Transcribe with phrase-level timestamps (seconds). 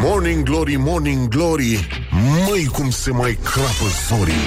[0.00, 1.88] Morning Glory, Morning Glory
[2.48, 4.46] Măi cum se mai crapă zorii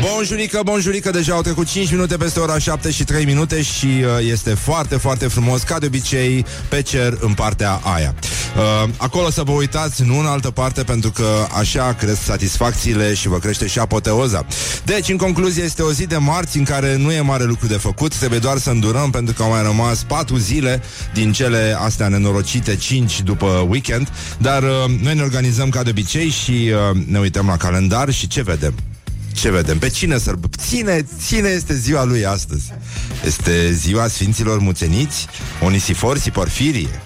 [0.00, 4.30] Bonjurică, bonjurică, deja au trecut 5 minute peste ora 7 și 3 minute și uh,
[4.30, 8.14] este foarte, foarte frumos, ca de obicei, pe cer în partea aia.
[8.56, 11.26] Uh, acolo să vă uitați, nu în altă parte, pentru că
[11.58, 14.46] așa cresc satisfacțiile și vă crește și apoteoza.
[14.84, 17.76] Deci, în concluzie, este o zi de marți în care nu e mare lucru de
[17.76, 20.82] făcut, trebuie doar să îndurăm, pentru că au mai rămas 4 zile
[21.14, 24.68] din cele astea nenorocite, 5 după weekend, dar uh,
[25.02, 28.74] noi ne organizăm ca de obicei și uh, ne uităm la calendar și ce vedem?
[29.34, 29.78] Ce vedem?
[29.78, 30.48] Pe cine sărbă?
[30.68, 32.72] Cine, cine este ziua lui astăzi?
[33.24, 35.26] Este ziua Sfinților Muțeniți,
[35.62, 37.02] Onisifor și Porfirie.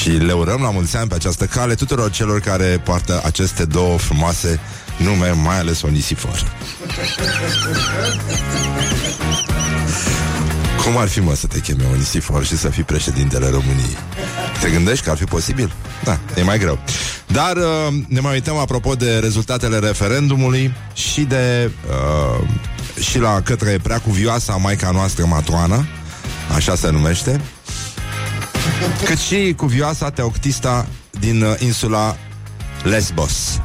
[0.00, 3.98] Și le urăm la mulți ani pe această cale tuturor celor care poartă aceste două
[3.98, 4.60] frumoase
[4.96, 6.52] nume, mai ales Onisifor.
[10.88, 13.96] Cum ar fi, mă, să te cheme Onisifor și să fii președintele României?
[14.60, 15.72] Te gândești că ar fi posibil?
[16.04, 16.78] Da, e mai greu.
[17.26, 22.48] Dar uh, ne mai uităm apropo de rezultatele referendumului și de uh,
[23.02, 25.86] și la către preacuvioasa maica noastră matroană,
[26.54, 27.40] așa se numește,
[29.04, 30.86] cât și cuvioasa teoctista
[31.20, 32.16] din uh, insula
[32.82, 33.60] Lesbos.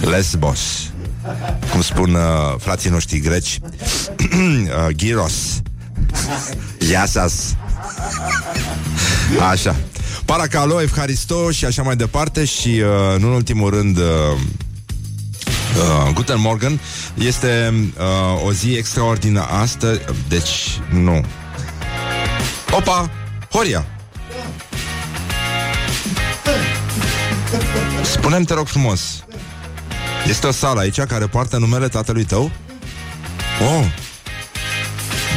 [0.00, 0.85] Lesbos.
[1.70, 2.20] Cum spun uh,
[2.58, 5.32] frații noștri greci, uh, Gyros.
[6.90, 7.54] Iasas.
[9.50, 9.76] Așa.
[10.24, 14.04] Paracalo, Evharisto și așa mai departe și, uh, nu în ultimul rând, uh,
[15.76, 16.80] uh, Guten Morgen
[17.14, 21.24] este uh, o zi extraordinară astăzi, deci nu.
[22.70, 23.10] Opa!
[23.50, 23.86] Horia!
[28.02, 29.24] Spune-mi, te rog frumos,
[30.28, 32.50] este o sală aici care poartă numele tatălui tău?
[33.60, 33.84] Oh!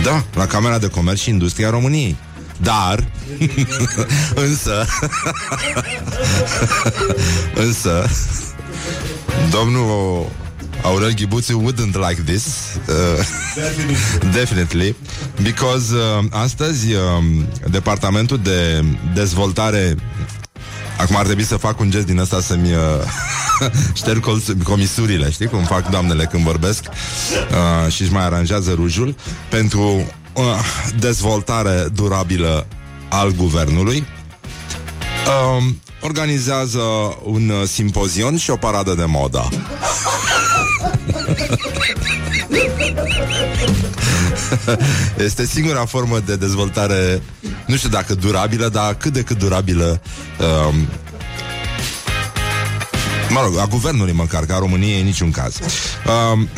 [0.04, 2.16] Da, la Camera de Comerț și Industria României.
[2.62, 3.12] Dar,
[4.46, 4.86] însă,
[7.66, 8.10] însă,
[9.52, 10.26] domnul
[10.82, 12.46] Aurel Ghibuțiu wouldn't like this
[12.88, 13.26] uh,
[14.34, 14.96] Definitely
[15.42, 17.00] Because uh, astăzi uh,
[17.70, 18.84] Departamentul de
[19.14, 19.96] Dezvoltare
[21.00, 22.82] Acum ar trebui să fac un gest din ăsta să-mi uh,
[24.00, 24.26] șterg
[24.64, 29.16] comisurile, știi cum fac doamnele când vorbesc uh, și își mai aranjează rujul
[29.50, 29.82] pentru
[30.34, 30.44] uh,
[31.00, 32.68] dezvoltare durabilă
[33.10, 34.08] al guvernului.
[35.58, 35.64] Uh,
[36.02, 36.80] organizează
[37.24, 39.50] un uh, simpozion și o paradă de modă.
[45.28, 47.22] este singura formă de dezvoltare,
[47.70, 50.02] nu știu dacă durabilă, dar cât de cât durabilă
[50.40, 50.88] um,
[53.30, 55.60] Mă rog, a guvernului măcar, ca României în niciun caz.
[56.34, 56.50] Um,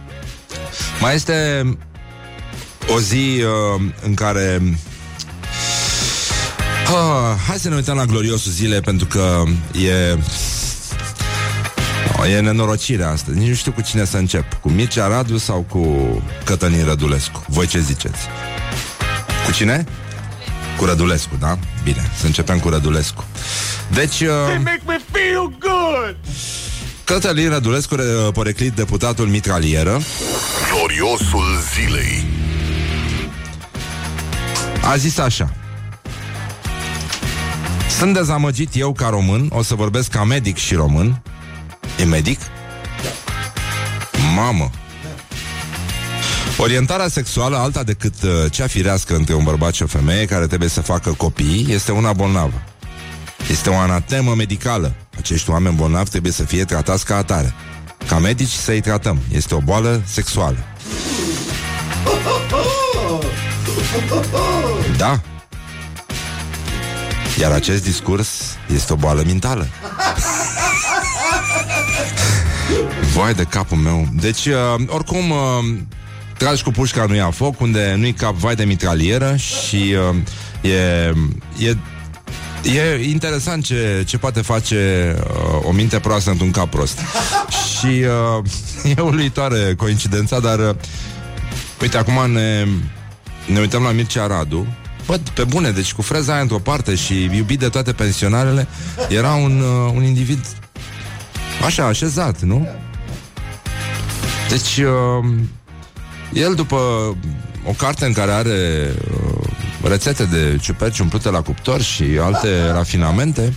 [1.02, 1.62] mai este
[2.94, 3.42] o zi
[3.76, 4.60] uh, în care
[6.92, 10.18] uh, Hai să ne uităm la gloriosul zile Pentru că e
[12.34, 13.30] E nenorocirea asta.
[13.34, 14.52] Nici nu știu cu cine să încep.
[14.60, 15.86] Cu Mircea Radu sau cu
[16.44, 17.44] Cătălin Rădulescu?
[17.48, 18.18] Voi ce ziceți?
[19.44, 19.86] Cu cine?
[20.76, 21.58] Cu Rădulescu, da?
[21.82, 23.24] Bine, să începem cu Rădulescu.
[23.94, 24.20] Deci...
[24.20, 26.16] Uh, make me feel good!
[27.04, 30.00] Cătălin Rădulescu, uh, poreclit deputatul mitralieră.
[30.72, 32.24] Gloriosul zilei.
[34.82, 35.52] A zis așa.
[37.98, 41.22] Sunt dezamăgit eu ca român, o să vorbesc ca medic și român,
[42.00, 42.38] E medic?
[44.34, 44.70] Mamă!
[46.58, 50.68] Orientarea sexuală, alta decât uh, cea firească între un bărbat și o femeie care trebuie
[50.68, 52.62] să facă copii, este una bolnavă.
[53.50, 54.94] Este o anatemă medicală.
[55.16, 57.54] Acești oameni bolnavi trebuie să fie tratați ca atare.
[58.08, 59.18] Ca medici să-i tratăm.
[59.32, 60.58] Este o boală sexuală.
[64.96, 65.20] Da.
[67.38, 68.28] Iar acest discurs
[68.74, 69.68] este o boală mentală.
[73.14, 74.08] Vai de capul meu.
[74.12, 74.54] Deci, uh,
[74.86, 75.78] oricum, uh,
[76.44, 81.12] tragi cu pușca nu ia foc, unde nu-i cap vai de mitralieră și uh, e,
[81.66, 81.76] e
[82.62, 86.98] E interesant ce, ce poate face uh, o minte proastă într-un cap prost.
[87.78, 90.74] Și uh, e uluitoare coincidența, dar uh,
[91.80, 92.66] uite, acum ne,
[93.46, 94.66] ne uităm la Mircea Radu.
[95.06, 98.68] Bă, pe bune, deci cu freza aia într-o parte și iubit de toate pensionarele,
[99.08, 100.46] era un, uh, un individ
[101.64, 102.68] așa, așezat, nu?
[104.48, 105.24] Deci, uh,
[106.32, 106.76] el după
[107.64, 109.46] o carte în care are uh,
[109.82, 113.54] rețete de ciuperci umplute la cuptor și alte rafinamente,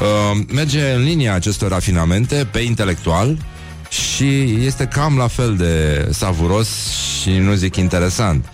[0.00, 3.36] uh, merge în linia acestor rafinamente pe intelectual
[3.88, 6.68] și este cam la fel de savuros
[7.20, 8.44] și nu zic interesant.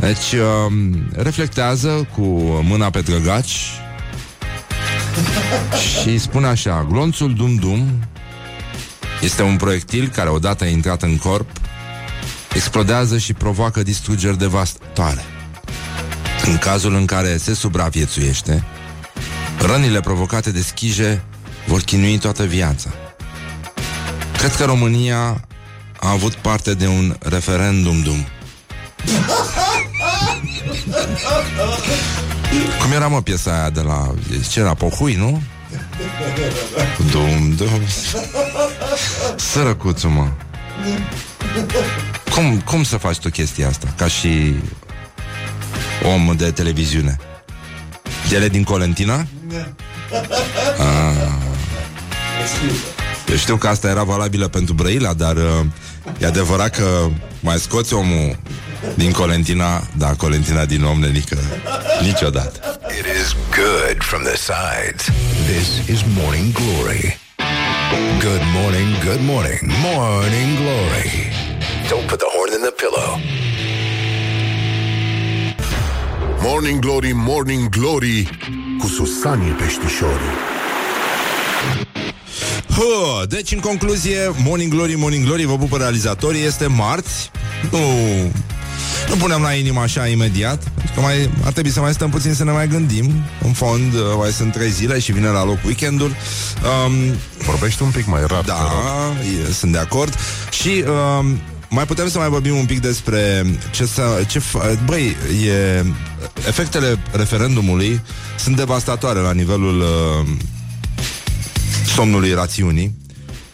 [0.00, 2.22] Deci um, reflectează cu
[2.62, 3.58] mâna pe drăgaci
[6.02, 7.86] și spune așa, glonțul dum-dum
[9.20, 11.48] este un proiectil care odată intrat în corp
[12.54, 15.24] explodează și provoacă distrugeri devastatoare.
[16.46, 18.64] În cazul în care se supraviețuiește,
[19.58, 21.24] rănile provocate de schije
[21.66, 22.90] vor chinui toată viața.
[24.36, 25.44] Cred că România
[25.98, 28.26] a avut parte de un referendum dum.
[32.80, 34.14] Cum era, mă, piesa aia de la...
[34.50, 35.42] Ce era, Pohui, nu?
[37.10, 37.80] Dum, dum
[39.36, 40.28] Sărăcuțul, mă
[42.34, 43.94] cum, cum să faci tu chestia asta?
[43.96, 44.54] Ca și
[46.14, 47.16] om de televiziune?
[48.32, 49.26] Ele din Colentina?
[50.78, 51.30] Ah.
[53.28, 55.64] Eu știu că asta era valabilă pentru Brăila Dar uh,
[56.18, 57.08] e adevărat că
[57.40, 58.38] Mai scoți omul
[58.94, 59.82] din Colentina?
[59.96, 61.38] Da, Colentina din om nenică
[62.02, 62.78] Niciodată.
[62.98, 65.04] It is good from the sides.
[65.46, 67.18] This is Morning Glory.
[68.18, 69.60] Good morning, good morning.
[69.82, 71.41] Morning Glory
[71.88, 73.18] Don't put the horn in the pillow
[76.42, 78.28] Morning Glory, Morning Glory
[78.78, 80.50] Cu Susanii Peștișorii
[82.76, 87.30] Huh, deci, în concluzie, Morning Glory, Morning Glory, vă pupă realizatorii, este marți.
[87.70, 87.78] Nu,
[89.08, 92.34] nu punem la inimă așa imediat, pentru că mai, ar trebui să mai stăm puțin
[92.34, 93.12] să ne mai gândim.
[93.44, 96.14] În fond, uh, mai sunt trei zile și vine la loc weekendul.
[96.86, 96.94] Um,
[97.46, 98.46] Vorbește un pic mai rapid.
[98.46, 98.70] Da,
[99.48, 100.14] e, sunt de acord.
[100.50, 100.84] Și
[101.18, 101.40] um,
[101.72, 104.24] mai putem să mai vorbim un pic despre ce să...
[104.26, 105.16] Ce fa- băi,
[105.46, 105.84] e,
[106.46, 108.00] efectele referendumului
[108.38, 110.28] sunt devastatoare la nivelul uh,
[111.94, 112.94] somnului rațiunii.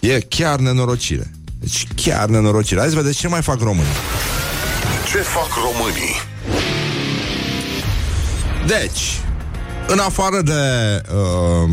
[0.00, 1.30] E chiar nenorocire.
[1.60, 2.80] Deci chiar nenorocire.
[2.80, 3.92] Hai să vedeți ce mai fac românii.
[5.10, 6.14] Ce fac românii?
[8.66, 9.20] Deci,
[9.86, 10.52] în afară de
[11.14, 11.70] uh,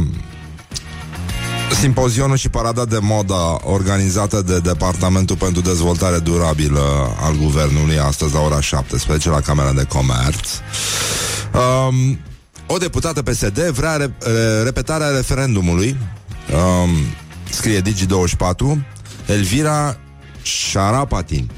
[1.80, 8.40] simpozionul și parada de moda organizată de Departamentul pentru Dezvoltare Durabilă al Guvernului astăzi la
[8.40, 10.50] ora 17 la Camera de Comerț,
[11.54, 12.20] um,
[12.68, 15.98] o deputată PSD vrea re- re- repetarea referendumului,
[16.54, 16.90] um,
[17.50, 18.86] scrie Digi24,
[19.26, 19.98] Elvira
[20.42, 21.50] Șarapatin.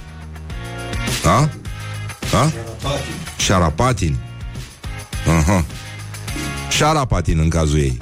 [1.24, 1.50] Da?
[2.32, 2.52] Da?
[3.38, 4.18] Șarapatin.
[5.40, 5.66] Aha.
[6.70, 7.98] Șarapatin în cazul ei.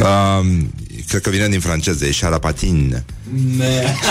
[0.00, 0.72] Um,
[1.08, 3.04] cred că vine din franceză, e șarapatin.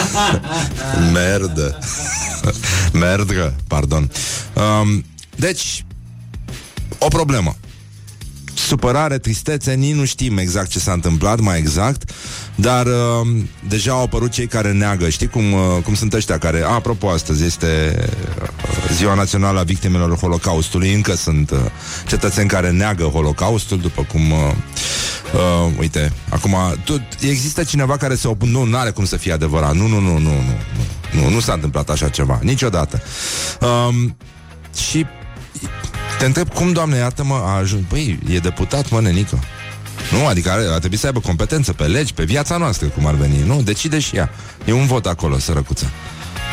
[1.14, 1.80] Merdă.
[2.92, 4.12] Merdă, pardon.
[4.54, 5.86] Um, deci,
[6.98, 7.56] o problemă.
[8.54, 12.12] Supărare, tristețe, nici nu știm exact ce s-a întâmplat, mai exact,
[12.56, 15.10] dar uh, deja au apărut cei care neagă.
[15.10, 16.62] Știi cum, uh, cum sunt ăștia care...
[16.64, 17.96] A, apropo, astăzi este
[18.42, 18.48] uh,
[18.94, 20.94] Ziua Națională a Victimelor Holocaustului.
[20.94, 21.58] Încă sunt uh,
[22.08, 24.32] cetățeni care neagă Holocaustul, după cum...
[24.32, 24.52] Uh,
[25.36, 26.56] uh, uite, acum...
[26.84, 28.52] Tu, există cineva care se opune...
[28.52, 29.76] Nu, nu are cum să fie adevărat.
[29.76, 30.58] Nu, nu, nu, nu, nu.
[31.14, 32.40] Nu, nu, nu s-a întâmplat așa ceva.
[32.42, 33.02] Niciodată.
[33.62, 34.18] Um,
[34.90, 35.06] și
[36.20, 37.84] te întreb cum, doamne, iartă-mă, a ajuns...
[37.88, 39.40] Păi, e deputat, mă, nenică.
[40.12, 43.14] Nu, adică ar, ar trebui să aibă competență pe legi, pe viața noastră, cum ar
[43.14, 43.44] veni.
[43.46, 44.30] Nu, decide și ea.
[44.66, 45.92] E un vot acolo, sărăcuță.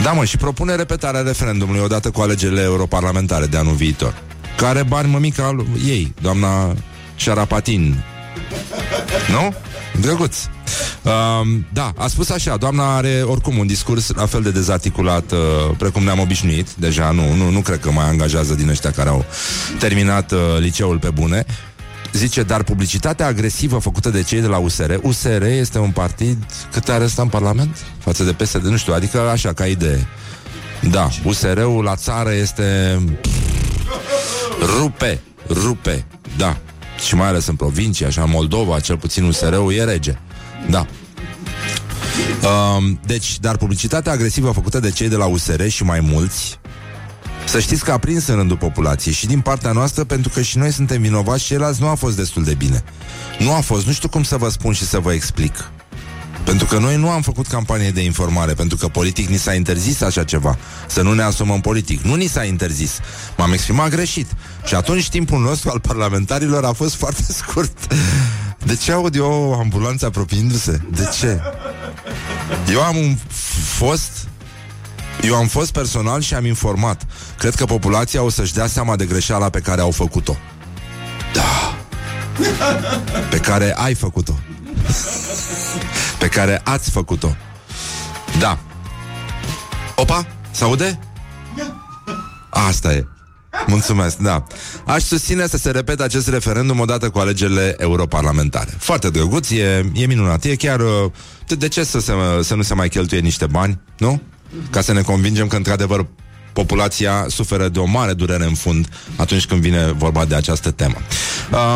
[0.02, 4.14] Da, mă, și propune repetarea referendumului odată cu alegerile europarlamentare de anul viitor.
[4.56, 6.75] Care bani, mămica, al ei, doamna
[7.17, 8.05] Șarapatin.
[9.31, 9.55] Nu?
[10.01, 10.36] Drăguț.
[11.03, 15.39] Um, da, a spus așa, doamna are oricum un discurs la fel de dezarticulat uh,
[15.79, 16.74] precum ne-am obișnuit.
[16.74, 19.24] Deja nu, nu, nu cred că mai angajează din ăștia care au
[19.79, 21.46] terminat uh, liceul pe bune.
[22.12, 26.89] Zice, dar publicitatea agresivă făcută de cei de la USR USR este un partid cât
[26.89, 27.77] are ăsta în Parlament?
[27.98, 30.06] Față de PSD, nu știu, adică așa, ca idee
[30.91, 32.98] Da, USR-ul la țară este
[34.79, 36.05] Rupe, rupe,
[36.36, 36.56] da
[37.06, 40.19] Și mai ales în provincie, așa, în Moldova Cel puțin USR-ul e rege
[40.71, 40.87] Da
[42.77, 46.61] um, Deci, dar publicitatea agresivă făcută de cei de la USR și mai mulți
[47.47, 50.59] să știți că a prins în rândul populației și din partea noastră pentru că și
[50.59, 52.85] noi suntem vinovați și ceilalți nu a fost destul de bine.
[53.39, 55.71] Nu a fost, nu știu cum să vă spun și să vă explic.
[56.44, 60.01] Pentru că noi nu am făcut campanie de informare, pentru că politic ni s-a interzis
[60.01, 60.58] așa ceva.
[60.87, 62.01] Să nu ne asumăm politic.
[62.01, 62.99] Nu ni s-a interzis.
[63.37, 64.27] M-am exprimat greșit.
[64.65, 67.94] Și atunci timpul nostru al parlamentarilor a fost foarte scurt.
[68.65, 70.81] De ce aud eu o ambulanță apropiindu-se?
[70.91, 71.41] De ce?
[72.72, 73.17] Eu am un
[73.77, 74.11] fost
[75.22, 77.06] eu am fost personal și am informat.
[77.39, 80.37] Cred că populația o să-și dea seama de greșeala pe care au făcut-o.
[81.34, 81.77] Da.
[83.31, 84.32] Pe care ai făcut-o.
[86.32, 87.36] pe care ați făcut-o.
[88.39, 88.58] Da.
[89.96, 90.98] Opa, s-aude?
[92.51, 93.06] Asta e.
[93.67, 94.46] Mulțumesc, da.
[94.86, 98.74] Aș susține să se repete acest referendum odată cu alegerile europarlamentare.
[98.79, 100.44] Foarte drăguț, e, e minunat.
[100.44, 100.81] E chiar...
[100.81, 101.10] Uh,
[101.58, 102.12] de ce să, se,
[102.43, 104.20] să nu se mai cheltuie niște bani, nu?
[104.70, 106.06] Ca să ne convingem că, într-adevăr,
[106.53, 110.96] populația suferă de o mare durere în fund atunci când vine vorba de această temă.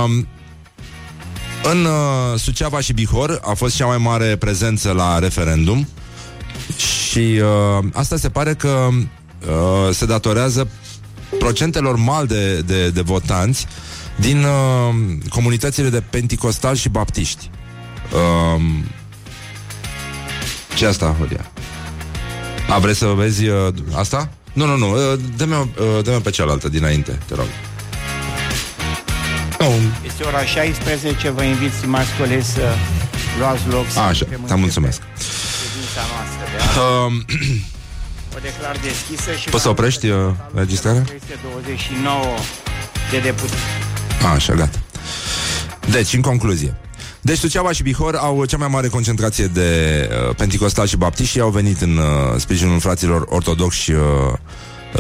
[0.05, 0.27] Um,
[1.71, 5.89] în uh, Suceava și Bihor a fost cea mai mare prezență la referendum
[6.77, 10.69] și uh, asta se pare că uh, se datorează
[11.39, 13.67] procentelor mari de, de, de votanți
[14.17, 14.95] din uh,
[15.29, 17.51] comunitățile de penticostali și baptiști.
[18.13, 18.63] Uh,
[20.77, 21.51] ce asta, Hodia?
[22.69, 24.29] A, vrei să vezi uh, asta?
[24.53, 27.47] Nu, nu, nu, uh, dă-mi, uh, dă pe cealaltă dinainte, te rog.
[29.67, 29.73] Oh.
[30.05, 32.75] Este ora 16, vă invit, stimați colegi, să
[33.39, 33.91] luați loc.
[33.91, 35.03] Să Așa, te mulțumesc.
[36.77, 37.13] Uh,
[38.37, 39.49] o declar deschisă și...
[39.49, 40.19] Poți să oprești uh,
[40.55, 41.05] registrarea?
[41.15, 42.25] Este 29
[43.11, 43.63] de deputați.
[44.35, 44.79] Așa, gata.
[45.91, 46.75] Deci, în concluzie,
[47.21, 49.71] deci Suceava și Bihor au cea mai mare concentrație de
[50.29, 52.05] uh, penticostali și baptiști și au venit în uh,
[52.37, 54.01] sprijinul fraților ortodoxi uh,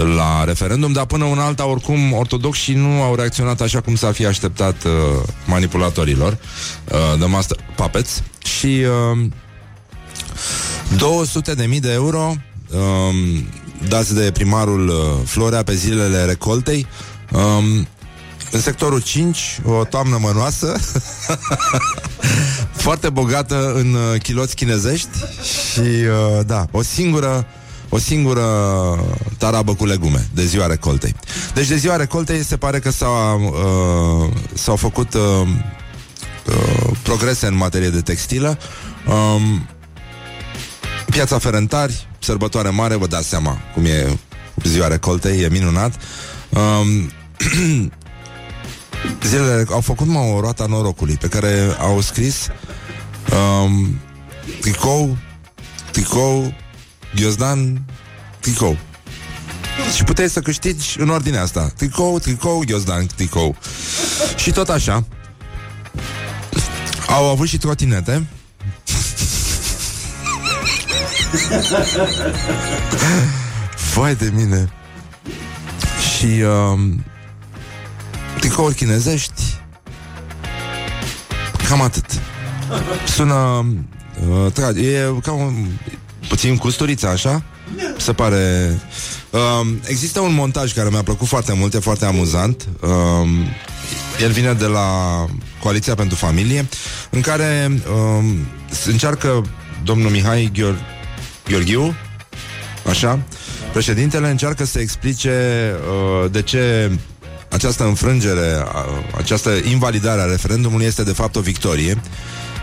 [0.02, 4.26] la referendum, dar până un alta, oricum, ortodoxii nu au reacționat așa cum s-ar fi
[4.26, 4.92] așteptat uh,
[5.46, 6.38] manipulatorilor.
[6.92, 9.26] Uh, de master puppets și uh,
[10.96, 12.34] 200 de mii de euro
[12.70, 13.40] uh,
[13.88, 16.86] dați de primarul uh, Florea pe zilele recoltei.
[17.32, 17.86] Um,
[18.50, 20.76] în sectorul 5, o toamnă mănoasă.
[22.84, 25.18] Foarte bogată în uh, chiloți chinezești.
[25.72, 27.46] Și uh, da, o singură
[27.88, 28.44] o singură
[29.38, 31.14] tarabă cu legume de ziua recoltei.
[31.54, 35.20] Deci de ziua recoltei se pare că s-au, uh, s-au făcut uh,
[36.46, 38.58] uh, progrese în materie de textilă.
[39.06, 39.68] Um,
[41.10, 44.18] piața Ferentari, sărbătoare mare, vă dați seama cum e
[44.62, 45.94] ziua recoltei, e minunat.
[46.50, 47.10] Um,
[49.26, 52.48] zilele au făcut mă o roata norocului pe care au scris
[53.32, 53.98] um,
[54.60, 55.16] tricou,
[55.90, 56.54] tricou,
[57.16, 57.82] ghiozdan,
[58.40, 58.76] tricou.
[59.96, 61.73] Și puteai să câștigi în ordinea asta.
[61.76, 63.56] Tricou, tricou, ghiozdan, tricou.
[64.37, 65.04] Și tot așa.
[67.08, 68.26] Au avut și trotinete.
[73.94, 74.73] Vai de mine.
[76.16, 77.04] Și um,
[78.40, 79.42] tricouri chinezești
[81.68, 82.04] Cam atât
[83.06, 85.66] Sună uh, tra- E ca un
[86.28, 87.42] Puțin cu sturița, așa?
[87.99, 88.78] Se pare
[89.30, 92.68] uh, Există un montaj care mi-a plăcut foarte mult E foarte amuzant.
[92.80, 93.28] Uh,
[94.23, 94.88] El vine de la
[95.62, 96.68] Coaliția pentru Familie
[97.11, 98.25] În care uh,
[98.71, 99.45] se încearcă
[99.85, 100.85] Domnul Mihai Gheor-
[101.49, 101.95] Gheorghiu
[102.88, 103.18] Așa?
[103.73, 105.73] Președintele încearcă să explice
[106.23, 106.90] uh, De ce
[107.50, 108.64] această înfrângere,
[109.16, 112.00] această invalidare a referendumului este de fapt o victorie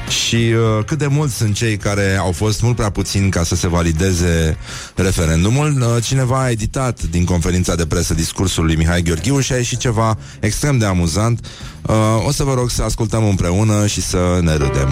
[0.07, 3.55] și uh, cât de mulți sunt cei care au fost mult prea puțini ca să
[3.55, 4.57] se valideze
[4.95, 5.81] referendumul.
[5.81, 9.79] Uh, cineva a editat din conferința de presă discursul lui Mihai Gheorghiu și a ieșit
[9.79, 11.45] ceva extrem de amuzant.
[11.81, 11.95] Uh,
[12.25, 14.89] o să vă rog să ascultăm împreună și să ne râdem.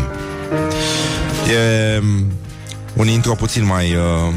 [1.50, 2.32] E um,
[2.94, 3.96] un intro puțin mai...
[3.96, 4.34] Uh,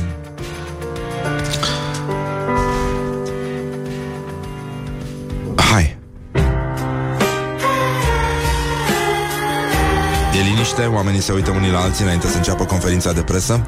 [10.74, 13.66] liniște, oamenii se uită unii la alții înainte să înceapă conferința de presă.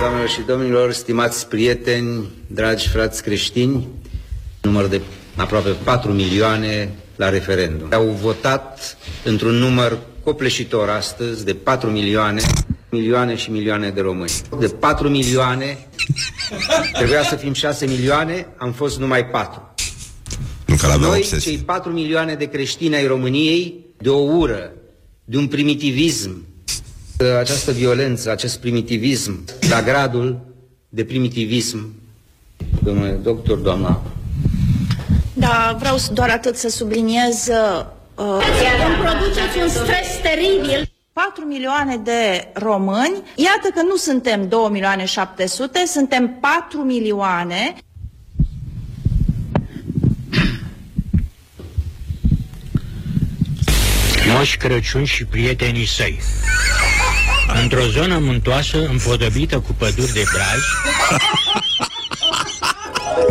[0.00, 3.88] Doamnelor și domnilor, stimați prieteni, dragi frați creștini,
[4.60, 5.00] număr de
[5.36, 7.88] aproape 4 milioane la referendum.
[7.92, 12.42] Au votat într-un număr copleșitor astăzi de 4 milioane,
[12.90, 14.30] milioane și milioane de români.
[14.58, 15.88] De 4 milioane,
[16.92, 19.74] trebuia să fim 6 milioane, am fost numai 4.
[20.66, 21.50] Nu că Noi, obsesie.
[21.50, 24.72] cei 4 milioane de creștini ai României, de o ură,
[25.28, 26.44] de un primitivism.
[27.38, 30.40] Această violență, acest primitivism, la gradul
[30.88, 31.92] de primitivism,
[32.82, 34.02] domnule doctor, doamna.
[35.32, 37.48] Da, vreau doar atât să subliniez.
[38.16, 38.26] Uh,
[38.86, 40.90] îmi produceți un stres teribil.
[41.12, 47.74] 4 milioane de români, iată că nu suntem 2 milioane 700, suntem 4 milioane
[54.36, 56.20] Moș Crăciun și prietenii săi.
[57.62, 60.62] Într-o zonă muntoasă, împodăbită cu păduri de braj,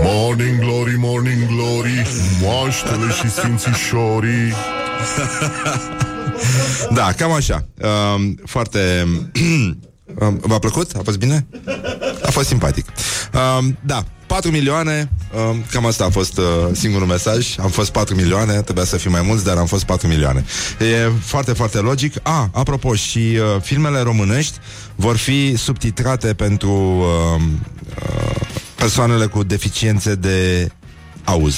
[0.03, 2.07] Morning glory, morning glory
[2.41, 4.53] Moaștele și sfințișorii
[6.93, 7.65] Da, cam așa
[8.15, 9.07] um, Foarte
[10.19, 10.91] um, V-a plăcut?
[10.95, 11.47] A fost bine?
[12.25, 12.85] A fost simpatic.
[13.33, 17.55] Uh, da, 4 milioane, uh, cam asta a fost uh, singurul mesaj.
[17.59, 20.45] Am fost 4 milioane, trebuia să fim mai mulți, dar am fost 4 milioane.
[20.79, 22.15] E foarte, foarte logic.
[22.23, 24.57] A, ah, apropo, și uh, filmele românești
[24.95, 27.41] vor fi subtitrate pentru uh,
[28.01, 28.35] uh,
[28.75, 30.69] persoanele cu deficiențe de
[31.23, 31.55] auz.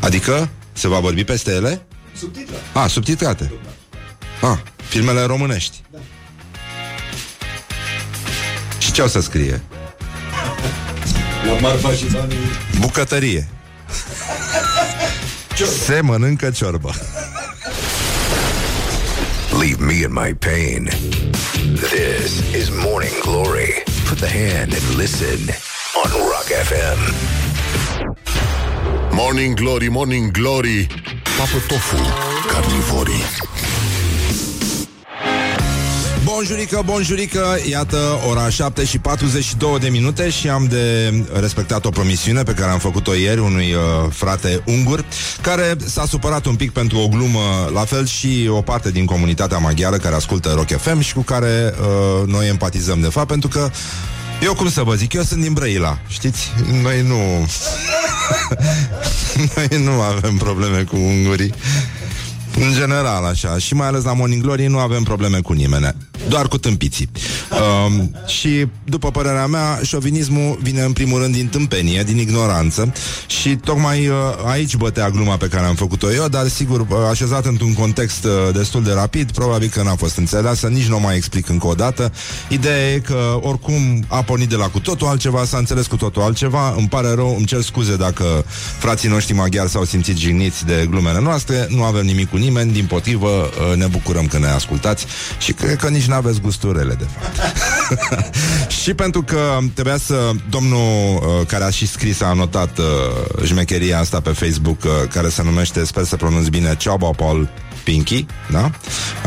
[0.00, 1.86] Adică se va vorbi peste ele?
[2.16, 2.62] Subtitrate.
[2.72, 3.52] A, subtitrate.
[4.40, 5.82] A, filmele românești.
[5.90, 5.98] Da.
[8.90, 9.62] Și ce o să scrie?
[11.46, 12.36] La marfa și banii...
[12.80, 13.48] Bucătărie.
[15.86, 16.94] Se mănâncă ciorbă.
[19.50, 20.90] Leave me in my pain.
[21.74, 23.82] This is Morning Glory.
[24.08, 25.38] Put the hand and listen
[26.04, 27.14] on Rock FM.
[29.10, 30.86] Morning Glory, Morning Glory.
[31.38, 31.96] Papă tofu,
[32.52, 33.22] carnivorii.
[36.40, 37.96] Bonjurică, bonjurică, iată
[38.28, 42.78] ora 7 și 42 de minute și am de respectat o promisiune pe care am
[42.78, 45.04] făcut-o ieri unui uh, frate ungur
[45.40, 49.58] care s-a supărat un pic pentru o glumă, la fel și o parte din comunitatea
[49.58, 53.70] maghiară care ascultă Rock FM și cu care uh, noi empatizăm de fapt pentru că
[54.42, 56.52] eu cum să vă zic, eu sunt din Brăila, știți?
[56.82, 57.16] Noi nu...
[59.54, 61.54] noi nu avem probleme cu ungurii.
[62.54, 63.58] În general, așa.
[63.58, 65.94] Și mai ales la Morning Glory nu avem probleme cu nimeni.
[66.30, 67.10] Doar cu tâmpiții.
[67.86, 72.92] Um, și, după părerea mea, șovinismul vine în primul rând din tâmpenie, din ignoranță.
[73.26, 77.46] Și tocmai uh, aici bătea gluma pe care am făcut-o eu, dar sigur, uh, așezat
[77.46, 81.16] într-un context uh, destul de rapid, probabil că n-a fost înțeleasă, nici nu o mai
[81.16, 82.12] explic încă o dată.
[82.48, 86.22] Ideea e că, oricum, a pornit de la cu totul altceva, s-a înțeles cu totul
[86.22, 86.74] altceva.
[86.76, 88.44] Îmi pare rău, îmi cer scuze dacă
[88.78, 91.66] frații noștri maghiari s-au simțit jigniți de glumele noastre.
[91.70, 95.06] Nu avem nimic cu nimeni, din potrivă, uh, ne bucurăm că ne ascultați
[95.38, 97.38] și cred că nici n-aveți gusturele, de fapt.
[98.82, 100.30] și pentru că trebuia să...
[100.50, 100.78] Domnul
[101.14, 102.84] uh, care a și scris, a anotat uh,
[103.44, 107.48] jmecheria asta pe Facebook, uh, care se numește, sper să pronunț bine, Ceaba Paul
[107.84, 108.70] Pinky, da?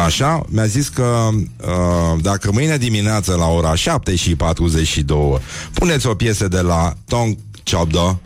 [0.06, 5.40] Așa, mi-a zis că uh, dacă mâine dimineață la ora 7 și 42
[5.74, 7.38] puneți o piesă de la Tong
[7.72, 8.20] Chobdo,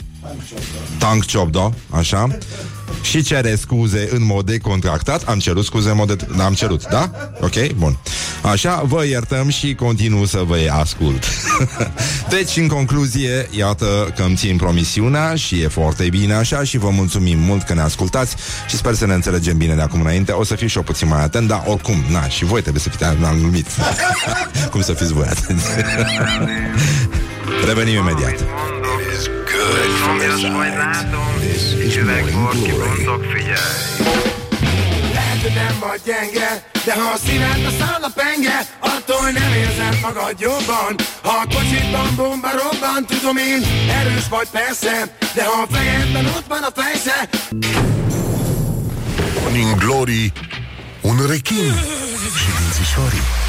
[0.98, 2.38] Tank Chobdo, așa,
[3.02, 5.24] și cere scuze în mod decontractat.
[5.24, 6.28] Am cerut scuze în mod de...
[6.42, 7.12] Am cerut, da?
[7.40, 7.98] Ok, bun.
[8.42, 11.24] Așa, vă iertăm și continuu să vă ascult.
[12.36, 16.90] deci, în concluzie, iată că îmi țin promisiunea și e foarte bine așa și vă
[16.90, 18.36] mulțumim mult că ne ascultați
[18.70, 20.32] și sper să ne înțelegem bine de acum înainte.
[20.32, 22.90] O să fiu și eu puțin mai atent, dar oricum, na, și voi trebuie să
[22.90, 23.76] fiți anumiți.
[24.72, 25.66] Cum să fiți voi atenți.
[27.68, 28.77] Revenim imediat.
[29.58, 30.78] Good from the side.
[31.42, 31.98] This is
[32.36, 33.06] Morning Glory.
[35.56, 40.36] Nem vagy gyenge, de ha a szíved a száll a penge, attól nem érzed magad
[40.40, 40.96] jobban.
[41.22, 46.48] Ha a kocsidban bomba robban, tudom én, erős vagy persze, de ha a fejedben ott
[46.48, 47.30] van a fejsze,
[49.42, 50.32] Morning Glory.
[51.02, 51.74] Un rechin.
[52.38, 53.47] Și dințișorii.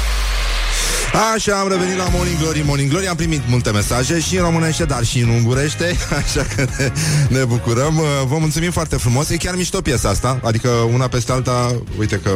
[1.13, 4.83] Așa, am revenit la Morning Glory Morning Glory, am primit multe mesaje Și în românește,
[4.83, 6.91] dar și în ungurește Așa că ne,
[7.29, 8.01] ne bucurăm.
[8.27, 12.31] Vă mulțumim foarte frumos, e chiar mișto piesa asta Adică una peste alta Uite că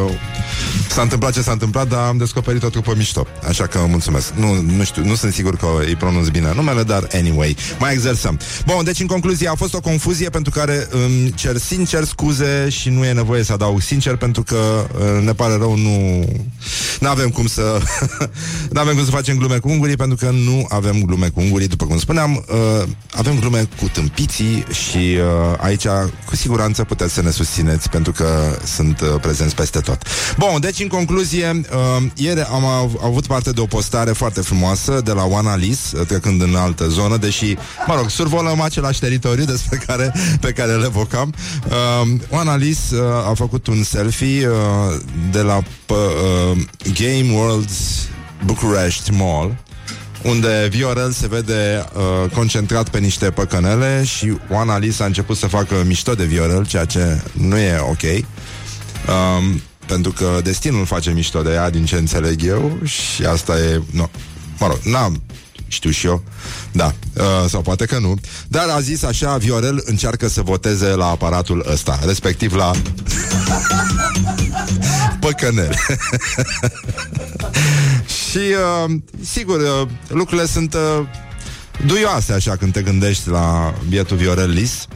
[0.90, 3.28] s-a întâmplat ce s-a întâmplat Dar am descoperit o trupă mișto.
[3.48, 7.08] Așa că mulțumesc, nu, nu știu, nu sunt sigur că îi pronunț bine numele Dar
[7.14, 8.40] anyway, mai exersăm.
[8.66, 12.90] Bun, deci în concluzie a fost o confuzie Pentru care îmi cer sincer scuze Și
[12.90, 16.26] nu e nevoie să adaug sincer Pentru că uh, ne pare rău, nu
[17.00, 17.82] Nu avem cum să
[18.72, 21.68] Nu avem cum să facem glume cu ungurii Pentru că nu avem glume cu ungurii
[21.68, 25.88] După cum spuneam, uh, avem glume cu tâmpiții Și uh, aici
[26.26, 30.02] Cu siguranță puteți să ne susțineți Pentru că sunt uh, prezenți peste tot.
[30.38, 35.02] Bun, deci în concluzie uh, Ieri am av- avut parte de o postare Foarte frumoasă
[35.04, 37.56] de la Oana Lis uh, Trecând în altă zonă Deși,
[37.88, 41.34] mă rog, survolăm același teritoriu Despre care, pe care le evocam.
[41.68, 44.56] Uh, Oana Lis uh, a făcut un selfie uh,
[45.32, 45.56] De la
[45.88, 46.58] uh,
[46.94, 48.08] Game Worlds
[48.46, 49.58] Bucharest Mall
[50.24, 55.48] unde Viorel se vede uh, concentrat pe niște păcănele și Oana Lis a început să
[55.48, 58.02] facă mișto de Viorel, ceea ce nu e ok.
[58.04, 63.82] Um, pentru că destinul face mișto de ea, din ce înțeleg eu, și asta e...
[63.92, 64.10] No,
[64.60, 65.22] mă rog, n-am
[65.68, 66.24] știu și eu.
[66.72, 68.16] Da, uh, sau poate că nu.
[68.48, 72.72] Dar a zis așa, Viorel încearcă să voteze la aparatul ăsta, respectiv la
[75.20, 75.76] păcănel.
[78.34, 81.06] și, uh, sigur, uh, lucrurile sunt uh,
[81.86, 84.88] duioase așa când te gândești la bietul Viorel Lis.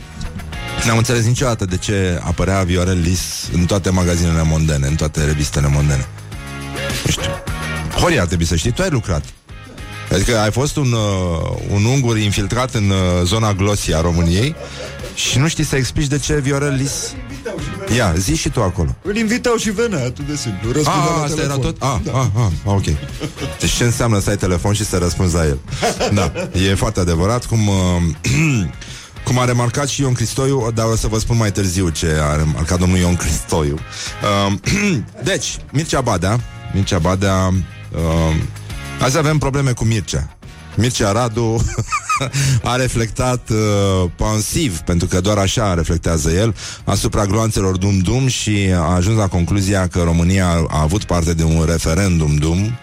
[0.86, 5.68] N-am înțeles niciodată de ce apărea Viorel Lis în toate magazinele mondene, în toate revistele
[5.68, 6.08] mondene.
[7.06, 7.30] Nu știu.
[8.00, 9.24] Horia ar trebui să știi, tu ai lucrat.
[10.12, 14.56] Adică ai fost un, uh, un ungur infiltrat în uh, zona glosie a României
[15.16, 17.14] și nu știi să explici de ce Viorel Lis...
[17.96, 18.96] Ia, zi și tu acolo.
[19.02, 20.72] Îl invitau și venea, atât de simplu.
[20.72, 21.62] Răspundea Ah, la asta era telefon.
[21.74, 21.82] tot?
[21.82, 22.12] Ah, Da.
[22.20, 22.84] ah, ah, ah, ok.
[23.60, 25.60] Deci ce înseamnă să ai telefon și să răspunzi la el?
[26.14, 26.32] Da,
[26.70, 27.68] e foarte adevărat, cum...
[27.68, 27.76] Uh,
[29.24, 32.36] Cum a remarcat și Ion Cristoiu, dar o să vă spun mai târziu ce a
[32.36, 33.78] remarcat domnul Ion Cristoiu.
[34.48, 34.54] Uh,
[35.24, 36.40] deci, Mircea Badea,
[36.74, 37.48] Mircea Badea,
[37.92, 38.36] uh,
[39.02, 40.37] azi avem probleme cu Mircea.
[40.78, 41.66] Mircea Radu
[42.64, 48.94] a reflectat uh, pensiv, pentru că doar așa reflectează el, asupra gloanțelor dum-dum și a
[48.94, 52.78] ajuns la concluzia că România a avut parte de un referendum dum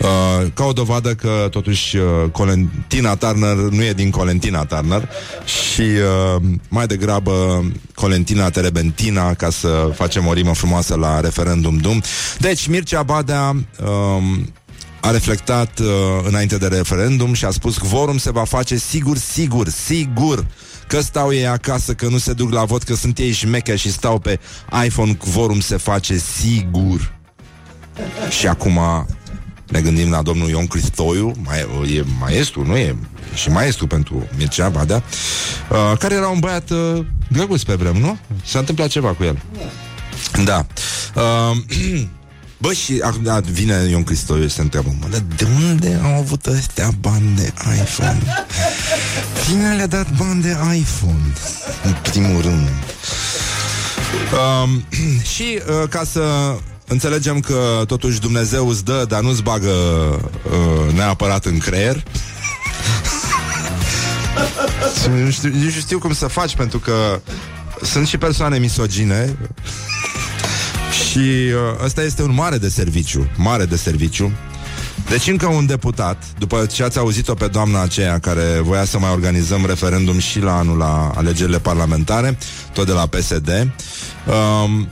[0.00, 5.08] Uh, ca o dovadă că totuși uh, Colentina Turner nu e din Colentina Turner
[5.44, 12.02] și uh, mai degrabă Colentina Terebentina ca să facem o rimă frumoasă la referendum dum.
[12.38, 14.22] Deci Mircea Badea uh,
[15.00, 15.86] a reflectat uh,
[16.22, 20.46] înainte de referendum și a spus quorum se va face sigur, sigur, sigur
[20.86, 23.92] că stau ei acasă, că nu se duc la vot, că sunt ei șmeche și
[23.92, 24.40] stau pe
[24.84, 27.14] iPhone, quorum se face sigur.
[28.28, 28.80] Și acum
[29.68, 32.96] ne gândim la domnul Ion Cristoiu, mai, e maestru, nu e?
[33.34, 35.02] Și maestru pentru Mircea Badea,
[35.70, 38.18] uh, care era un băiat uh, drăguț pe vreme, nu?
[38.44, 39.42] S-a întâmplat ceva cu el.
[40.44, 40.66] Da.
[41.14, 41.56] Uh,
[42.58, 46.14] Bă, și acum da, vine Ion Cristoiu și se întreabă, mă, dar de unde au
[46.14, 48.22] avut ăstea bani de iPhone?
[49.46, 51.32] Cine le-a dat bani de iPhone?
[51.84, 52.68] În primul rând.
[54.32, 54.84] Um,
[55.34, 61.44] și uh, ca să înțelegem că totuși Dumnezeu îți dă, dar nu-ți bagă uh, neapărat
[61.44, 62.02] în creier.
[65.02, 67.20] Și nu știu, nici nu știu cum să faci pentru că
[67.82, 69.36] sunt și persoane misogine
[71.16, 74.32] și uh, ăsta este un mare de serviciu, mare de serviciu.
[75.08, 79.10] Deci încă un deputat, după ce ați auzit-o pe doamna aceea care voia să mai
[79.10, 82.38] organizăm referendum și la anul la alegerile parlamentare,
[82.72, 83.48] tot de la PSD,
[84.68, 84.88] um,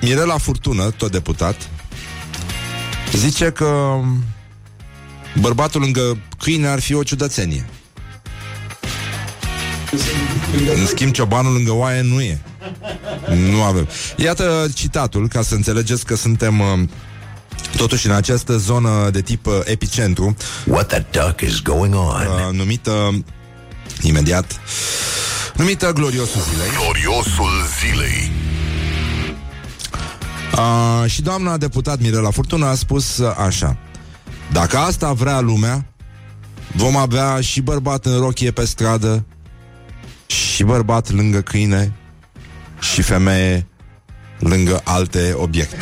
[0.00, 1.68] Mirela Furtună, tot deputat,
[3.12, 3.98] zice că
[5.40, 7.68] bărbatul lângă câine ar fi o ciudățenie.
[10.76, 12.40] În schimb, ciobanul lângă oaie nu e.
[13.50, 13.88] Nu avem.
[14.16, 16.66] Iată citatul, ca să înțelegeți că suntem uh,
[17.76, 20.36] totuși în această zonă de tip uh, epicentru.
[20.66, 22.26] What the duck is going on?
[22.26, 23.24] Uh, numită
[24.02, 24.60] imediat
[25.54, 26.68] numită Gloriosul Zilei.
[26.80, 27.50] Gloriosul
[27.80, 28.30] zilei.
[30.52, 33.76] Uh, și doamna deputat Mirela Furtună a spus uh, așa
[34.52, 35.86] Dacă asta vrea lumea
[36.72, 39.24] Vom avea și bărbat în rochie pe stradă
[40.26, 41.92] Și bărbat lângă câine
[42.80, 43.66] Și femeie
[44.38, 45.76] lângă alte obiecte.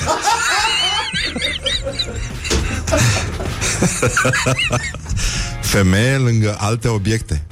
[5.60, 7.46] Femeie lângă alte obiecte.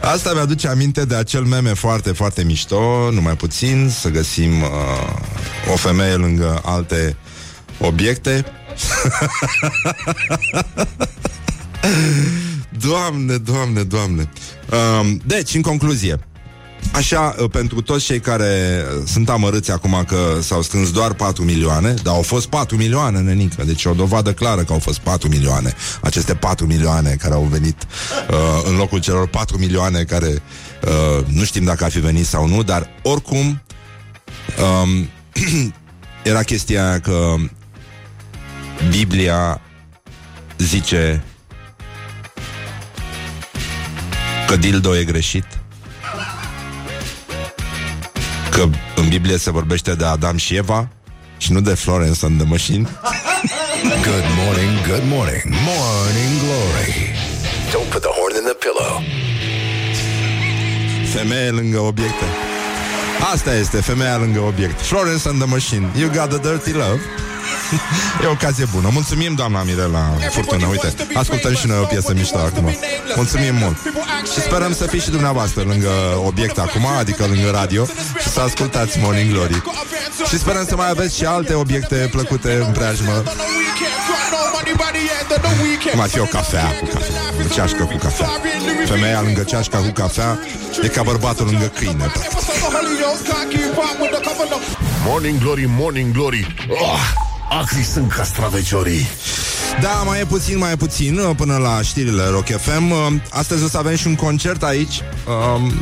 [0.00, 4.68] Asta mi-aduce aminte de acel meme foarte, foarte mișto Numai puțin Să găsim uh,
[5.72, 7.16] o femeie lângă alte
[7.78, 8.44] obiecte.
[12.78, 14.28] Doamne, doamne, doamne.
[14.70, 16.18] Uh, Deci, în concluzie
[16.92, 21.44] Așa, uh, pentru toți cei care uh, sunt amărâți acum că s-au strâns doar 4
[21.44, 25.28] milioane, dar au fost 4 milioane, nenică, deci o dovadă clară că au fost 4
[25.28, 25.74] milioane.
[26.00, 27.86] Aceste 4 milioane care au venit
[28.30, 30.42] uh, în locul celor 4 milioane care
[30.82, 33.62] uh, nu știm dacă ar fi venit sau nu, dar oricum
[34.82, 35.08] um,
[36.32, 37.34] era chestia aia că
[38.90, 39.60] Biblia
[40.58, 41.24] zice
[44.46, 45.61] că dildo e greșit
[48.52, 50.88] că în Biblie se vorbește de Adam și Eva
[51.36, 52.88] și nu de Florence and the Machine.
[54.10, 56.92] Good morning, good morning, morning glory.
[57.72, 58.92] Don't put the horn in the pillow.
[61.14, 62.24] Femeie lângă obiecte.
[63.32, 64.80] Asta este femeia lângă obiect.
[64.80, 65.90] Florence and the Machine.
[65.98, 67.00] You got the dirty love.
[68.22, 68.88] E o ocazie bună.
[68.92, 70.66] Mulțumim, doamna Mirela Furtună.
[70.66, 72.76] Uite, ascultăm și noi o piesă mișto acum.
[73.16, 73.76] Mulțumim mult.
[74.32, 75.90] Și sperăm să fiți și dumneavoastră lângă
[76.26, 77.86] obiect acum, adică lângă radio,
[78.20, 79.62] și să ascultați Morning Glory.
[80.28, 83.22] Și sperăm să mai aveți și alte obiecte plăcute în preajmă.
[85.90, 88.28] Cum ar fi o cafea cu cafea, o ceașcă cu cafea.
[88.86, 90.38] Femeia lângă ceașca cu cafea
[90.82, 92.12] e ca bărbatul lângă câine.
[93.28, 93.60] practic.
[95.06, 97.21] Morning Glory, Morning Glory oh,
[97.60, 99.06] Acri sunt castraveciorii.
[99.80, 103.64] Da, mai e puțin, mai e puțin uh, Până la știrile Rock FM Uh, Astăzi
[103.64, 105.00] o să avem și un concert aici
[105.54, 105.72] um,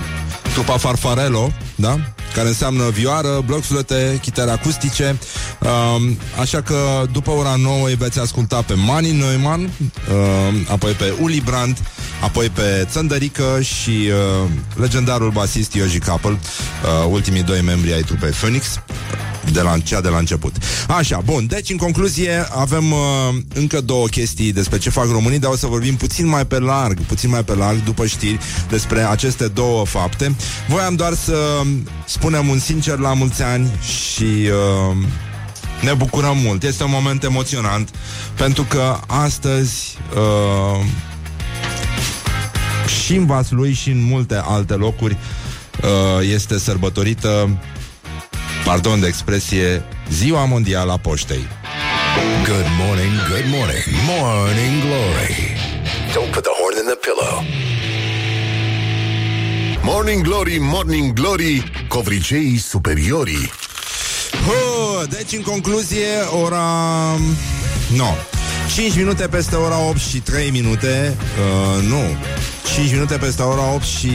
[0.53, 1.99] Trupa Farfarello Da?
[2.35, 5.19] Care înseamnă vioară, bloc flăte, chitere acustice.
[5.59, 9.69] Um, așa că după ora 9 îi veți asculta pe Mani Neumann, uh,
[10.69, 11.79] apoi pe Uli Brandt,
[12.23, 18.31] apoi pe Țăndărică și uh, legendarul basist Ioji Capel, uh, ultimii doi membri ai trupei
[18.31, 18.81] Phoenix
[19.53, 20.57] de la, cea de la început.
[20.89, 22.99] Așa, bun, deci în concluzie avem uh,
[23.55, 27.01] încă două chestii despre ce fac românii, dar o să vorbim puțin mai pe larg,
[27.01, 30.37] puțin mai pe larg după știri despre aceste două fapte.
[30.69, 31.61] Voiam doar să
[32.07, 34.97] spunem un sincer la mulți ani și uh,
[35.83, 36.63] ne bucurăm mult.
[36.63, 37.89] Este un moment emoționant
[38.37, 40.85] pentru că astăzi uh,
[43.05, 45.17] și în Vaslui și în multe alte locuri
[45.83, 47.59] uh, este sărbătorită
[48.65, 51.47] pardon de expresie, Ziua Mondială a Poștei.
[52.45, 55.57] Good morning, good morning, morning glory.
[56.13, 57.45] Don't put the horn in the pillow.
[59.83, 63.51] Morning Glory, Morning Glory, covriceii superiorii.
[64.47, 66.07] Huh, deci, în concluzie,
[66.43, 66.63] ora...
[67.97, 68.15] No.
[68.75, 72.17] 5 minute peste ora 8 și 3 minute uh, Nu
[72.75, 74.11] 5 minute peste ora 8 și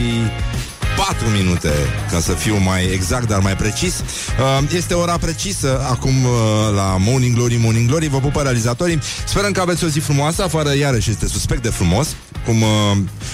[0.96, 1.72] 4 minute,
[2.10, 3.94] ca să fiu mai exact, dar mai precis.
[3.98, 6.30] Uh, este ora precisă acum uh,
[6.74, 8.08] la Morning Glory, Morning Glory.
[8.08, 9.00] Vă pupă realizatorii.
[9.26, 12.08] Sperăm că aveți o zi frumoasă, afară iarăși este suspect de frumos,
[12.44, 12.68] cum uh,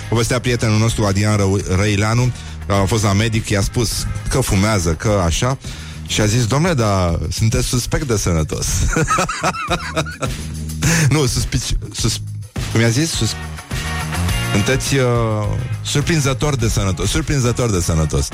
[0.08, 2.32] povestea prietenul nostru Adrian Ră- Răileanu,
[2.66, 5.58] a fost la medic, i-a spus că fumează, că așa,
[6.06, 8.66] și a zis, domnule, dar sunteți suspect de sănătos.
[11.14, 11.76] nu, suspici...
[11.92, 12.20] Sus,
[12.72, 13.10] cum i-a zis?
[13.10, 13.30] Sus,
[14.52, 15.04] sunteți uh,
[15.82, 18.28] surprinzător de sănătos Surprinzător de sănătos.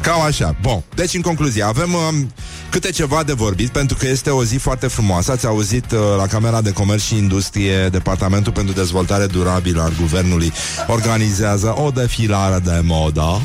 [0.00, 2.26] Cam așa, bun, deci în concluzie Avem uh,
[2.70, 5.32] câte ceva de vorbit Pentru că este o zi foarte frumoasă.
[5.32, 10.52] Ați auzit uh, la Camera de Comerț și Industrie Departamentul pentru Dezvoltare Durabilă Al Guvernului
[10.86, 13.40] Organizează o defilare de modă.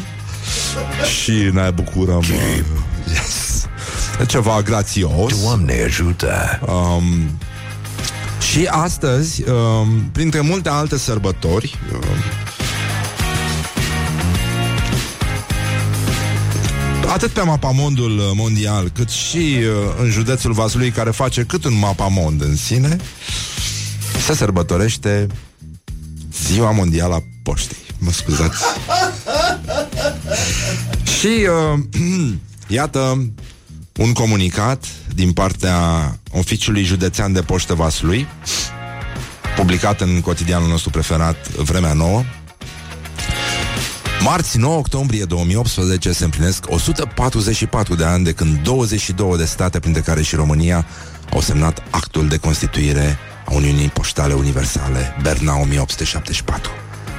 [1.22, 2.60] Și ne bucurăm uh,
[3.14, 3.68] yes.
[4.28, 5.42] Ceva grațios.
[5.42, 6.60] Doamne ajută!
[6.68, 7.30] Um,
[8.54, 12.00] și astăzi, um, printre multe alte sărbători, um,
[17.08, 19.66] atât pe mapamondul mondial, cât și uh,
[20.02, 22.98] în județul Vaslui, care face cât un mapamond în sine,
[24.26, 25.28] se sărbătorește
[26.46, 27.78] Ziua Mondială a Poștei.
[27.98, 28.64] Mă scuzați.
[31.20, 31.80] și uh,
[32.78, 33.32] iată
[33.98, 35.76] un comunicat din partea
[36.32, 38.28] Oficiului Județean de Poștă Vaslui,
[39.56, 42.24] publicat în cotidianul nostru preferat Vremea Nouă.
[44.20, 50.02] Marți 9 octombrie 2018 se împlinesc 144 de ani de când 22 de state, printre
[50.02, 50.86] care și România,
[51.34, 56.72] au semnat actul de constituire a Uniunii Poștale Universale, Berna 1874.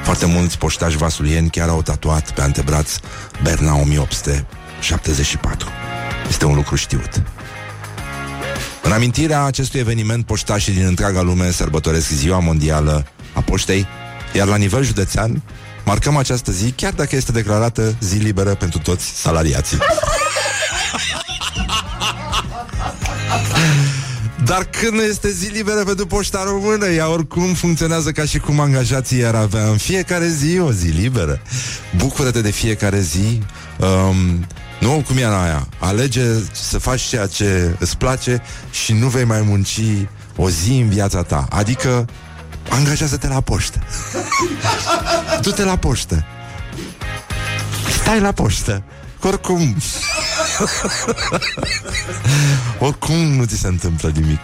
[0.02, 2.96] Foarte mulți poștași vasulieni chiar au tatuat pe antebraț
[3.42, 5.83] Berna 1874.
[6.28, 7.22] Este un lucru știut.
[8.82, 13.86] În amintirea acestui eveniment, poștașii din întreaga lume sărbătoresc Ziua Mondială a Poștei,
[14.32, 15.42] iar la nivel județean
[15.84, 19.78] marcăm această zi, chiar dacă este declarată zi liberă pentru toți salariații.
[24.44, 28.60] Dar când nu este zi liberă pentru poșta română, ea oricum funcționează ca și cum
[28.60, 31.40] angajații ar avea în fiecare zi o zi liberă.
[31.96, 33.42] Bucură-te de fiecare zi.
[33.78, 34.46] Um,
[34.84, 35.68] nu, cum e la aia?
[35.78, 39.80] Alege să faci ceea ce îți place și nu vei mai munci
[40.36, 41.46] o zi în viața ta.
[41.50, 42.06] Adică,
[42.68, 43.78] angajează-te la poștă.
[45.42, 46.24] Du-te la poștă.
[48.00, 48.82] Stai la poștă.
[49.20, 49.76] Oricum.
[52.86, 54.40] Oricum nu ți se întâmplă nimic.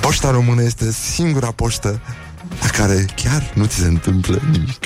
[0.00, 2.00] Poșta română este singura poștă
[2.62, 4.84] la care chiar nu ți se întâmplă nimic.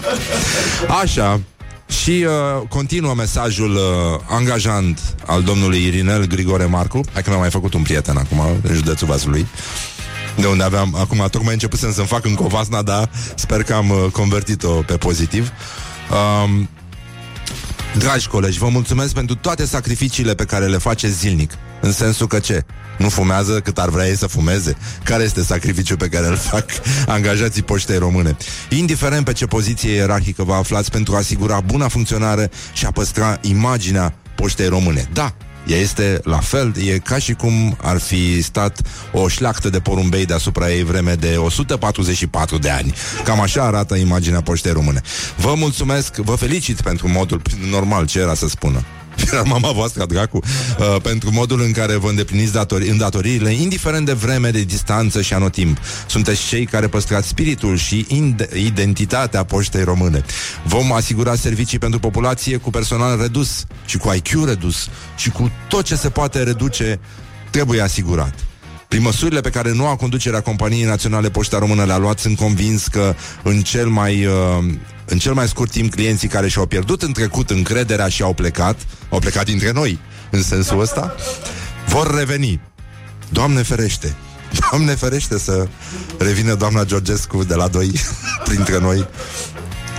[1.02, 1.40] Așa,
[1.86, 7.00] și uh, continuă mesajul uh, angajant al domnului Irinel Grigore Marcu.
[7.12, 9.46] Hai că mi-am mai făcut un prieten acum în județul Vaslui.
[10.36, 14.10] De unde aveam, acum tocmai începusem să-mi fac în Covasna, dar sper că am uh,
[14.12, 15.50] convertit-o pe pozitiv.
[16.44, 16.68] Um,
[17.98, 21.52] Dragi colegi, vă mulțumesc pentru toate sacrificiile pe care le faceți zilnic.
[21.80, 22.64] În sensul că ce?
[22.98, 24.76] Nu fumează cât ar vrea ei să fumeze?
[25.02, 26.64] Care este sacrificiul pe care îl fac
[27.06, 28.36] angajații poștei române?
[28.68, 33.38] Indiferent pe ce poziție ierarhică vă aflați pentru a asigura buna funcționare și a păstra
[33.40, 35.08] imaginea poștei române.
[35.12, 35.34] Da,
[35.66, 38.80] ea este la fel, e ca și cum ar fi stat
[39.12, 42.94] o șleactă de porumbei deasupra ei vreme de 144 de ani.
[43.24, 45.00] Cam așa arată imaginea poștei române.
[45.36, 48.84] Vă mulțumesc, vă felicit pentru modul normal ce era să spună.
[49.32, 50.36] Era mama voastră, dracu,
[50.78, 55.34] uh, pentru modul în care vă îndepliniți datori, îndatoririle, indiferent de vreme, de distanță și
[55.34, 55.78] anotimp.
[56.06, 60.24] Sunteți cei care păstrați spiritul și ind- identitatea poștei române.
[60.64, 65.84] Vom asigura servicii pentru populație cu personal redus și cu IQ redus și cu tot
[65.84, 67.00] ce se poate reduce
[67.50, 68.34] trebuie asigurat.
[68.88, 72.86] Prin măsurile pe care noua conducere a companiei naționale Poșta Română le-a luat, sunt convins
[72.86, 74.64] că în cel mai, uh,
[75.04, 78.86] în cel mai scurt timp clienții care și-au pierdut în trecut încrederea și au plecat,
[79.08, 79.98] au plecat dintre noi,
[80.30, 81.14] în sensul ăsta,
[81.86, 82.60] vor reveni.
[83.28, 84.14] Doamne ferește!
[84.70, 85.68] Doamne ferește să
[86.18, 87.92] revină doamna Georgescu de la 2
[88.48, 89.06] printre noi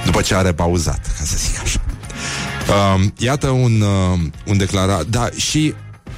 [0.05, 1.81] după ce a repauzat, ca să zic așa.
[2.67, 5.05] Uh, iată un, uh, un declarat.
[5.05, 5.73] Da, și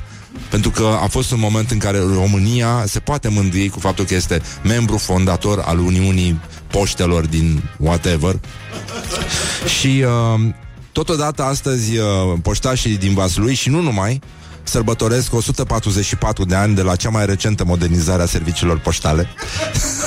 [0.50, 4.14] pentru că a fost un moment în care România se poate mândri cu faptul că
[4.14, 8.40] este membru fondator al Uniunii Poștelor din whatever.
[9.78, 10.40] Și uh,
[10.96, 12.04] totodată astăzi uh,
[12.42, 14.20] poștașii din Vaslui și nu numai
[14.62, 19.28] sărbătoresc 144 de ani de la cea mai recentă modernizare a serviciilor poștale.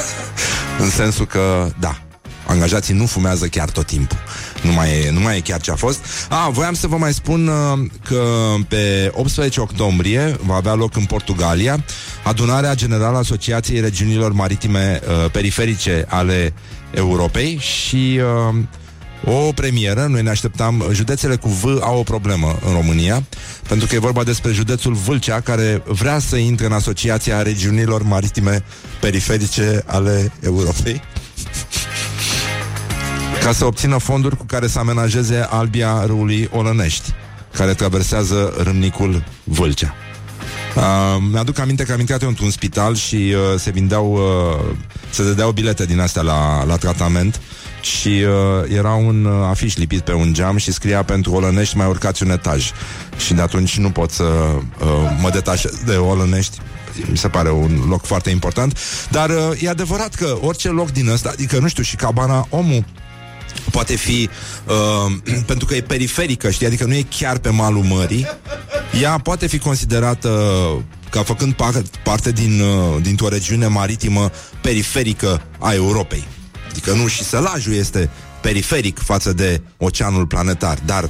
[0.83, 2.01] în sensul că, da,
[2.45, 4.17] angajații nu fumează chiar tot timpul.
[4.61, 5.99] Nu mai e, nu mai e chiar ce a fost.
[6.29, 8.23] A, voiam să vă mai spun uh, că
[8.67, 11.85] pe 18 octombrie va avea loc în Portugalia
[12.23, 16.53] adunarea generală a Asociației Regiunilor Maritime uh, Periferice ale
[16.91, 18.55] Europei și uh,
[19.25, 23.23] o premieră, noi ne așteptam, județele cu V au o problemă în România,
[23.67, 28.63] pentru că e vorba despre județul Vâlcea, care vrea să intre în Asociația Regiunilor Maritime
[28.99, 31.01] Periferice ale Europei
[33.43, 37.13] ca să obțină fonduri cu care să amenajeze albia râului Olănești,
[37.53, 39.93] care traversează râmnicul Vâlcea.
[40.75, 40.83] Uh,
[41.31, 44.75] mi-aduc aminte că am intrat eu într-un spital și uh, se vindeau, uh,
[45.09, 47.41] se dădeau bilete din astea la, la tratament
[47.81, 51.87] și uh, era un uh, afiș lipit pe un geam și scria pentru Olănești mai
[51.87, 52.71] urcați un etaj.
[53.25, 56.57] Și de atunci nu pot să uh, mă detașez de Olănești
[57.09, 58.77] mi se pare un loc foarte important,
[59.09, 62.85] dar uh, e adevărat că orice loc din ăsta, adică nu știu, și cabana omul
[63.71, 64.29] poate fi
[64.65, 65.13] uh,
[65.47, 68.27] pentru că e periferică, știi, adică nu e chiar pe malul mării,
[69.01, 70.29] ea poate fi considerată
[71.09, 76.27] ca făcând par- parte din, uh, dintr-o regiune maritimă periferică a Europei.
[76.69, 78.09] Adică nu și Sălajul este
[78.41, 81.09] periferic față de oceanul planetar, dar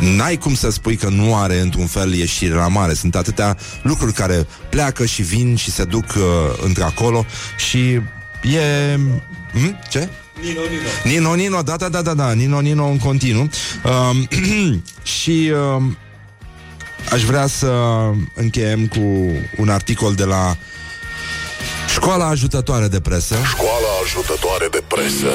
[0.00, 2.94] n-ai cum să spui că nu are într-un fel ieșire la mare.
[2.94, 6.22] Sunt atâtea lucruri care pleacă și vin și se duc uh,
[6.64, 7.26] între-acolo
[7.70, 7.78] și
[8.42, 8.98] e...
[9.52, 9.78] Hm?
[9.90, 10.08] Ce?
[10.42, 10.88] Nino, Nino.
[11.04, 13.48] Nino, Nino, da, da, da, da, da, Nino, Nino în continuu.
[14.10, 14.28] Um,
[15.20, 15.96] și um,
[17.10, 17.72] aș vrea să
[18.34, 20.56] încheiem cu un articol de la
[22.04, 23.34] Școala Ajutătoare de Presă.
[23.44, 25.26] Școala ajutătoare de presă.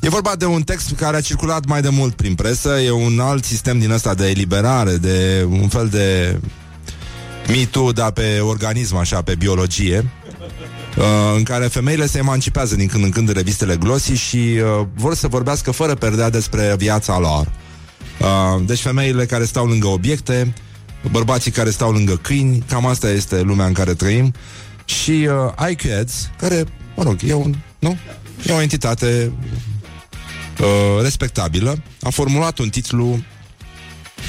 [0.00, 3.20] E vorba de un text care a circulat mai de mult prin presă, e un
[3.20, 6.38] alt sistem din ăsta de eliberare, de un fel de
[7.48, 10.10] Me Too, dar pe organism, așa, pe biologie,
[10.96, 11.04] uh,
[11.36, 15.14] în care femeile se emancipează din când în când în revistele Glossy și uh, vor
[15.14, 17.52] să vorbească fără perdea despre viața lor.
[18.20, 20.54] Uh, deci femeile care stau lângă obiecte,
[21.10, 24.34] bărbații care stau lângă câini, cam asta este lumea în care trăim,
[24.84, 26.64] și uh, IQADS, care,
[26.96, 27.98] mă rog, e un, nu?
[28.46, 29.32] E o entitate
[30.60, 33.18] uh, respectabilă, a formulat un titlu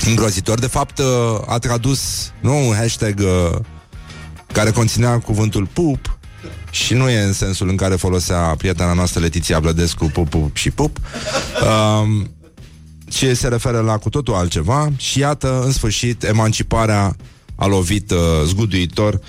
[0.06, 0.60] îngrozitor.
[0.60, 1.06] De fapt, uh,
[1.46, 3.60] a tradus nu un hashtag uh,
[4.54, 6.18] care conținea cuvântul pup
[6.72, 10.72] și nu e în sensul în care folosea prietena noastră Letiția Blădescu pup, pup și
[10.72, 10.98] pup.
[11.64, 12.35] Um,
[13.10, 17.16] ci se referă la cu totul altceva și iată, în sfârșit, emanciparea
[17.56, 19.20] a lovit uh, zguduitor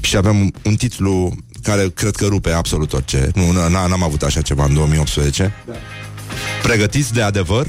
[0.00, 3.30] și avem un titlu care cred că rupe absolut orice.
[3.34, 5.52] Nu, n- n-am avut așa ceva în 2018.
[5.66, 5.72] Da.
[6.62, 7.66] Pregătiți de adevăr?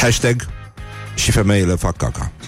[0.00, 0.46] Hashtag
[1.14, 2.30] și femeile fac caca.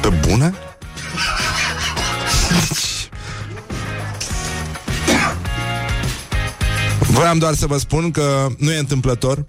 [0.00, 0.54] Pe bune?
[7.00, 9.44] Voiam doar să vă spun că nu e întâmplător.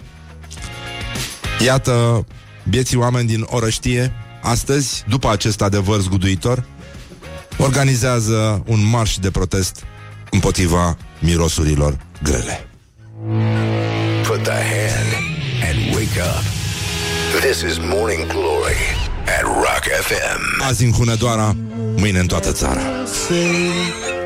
[1.66, 2.26] Iată,
[2.70, 6.66] bieții oameni din Orăștie, astăzi, după acest adevăr zguduitor,
[7.58, 9.84] organizează un marș de protest
[10.32, 12.68] împotriva mirosurilor grele.
[14.28, 15.14] Put the hand
[15.70, 16.44] and wake up.
[17.42, 18.93] This is Morning Glory
[19.26, 20.64] at Rock FM.
[20.68, 21.56] Azi în Hunedoara,
[21.96, 22.82] mâine în toată țara.
[23.28, 23.72] Say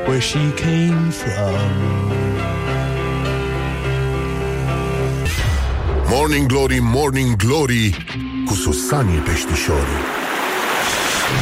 [0.06, 2.06] where she came from.
[6.10, 8.06] Morning Glory, Morning Glory
[8.46, 10.16] Cu Susanii peștișorii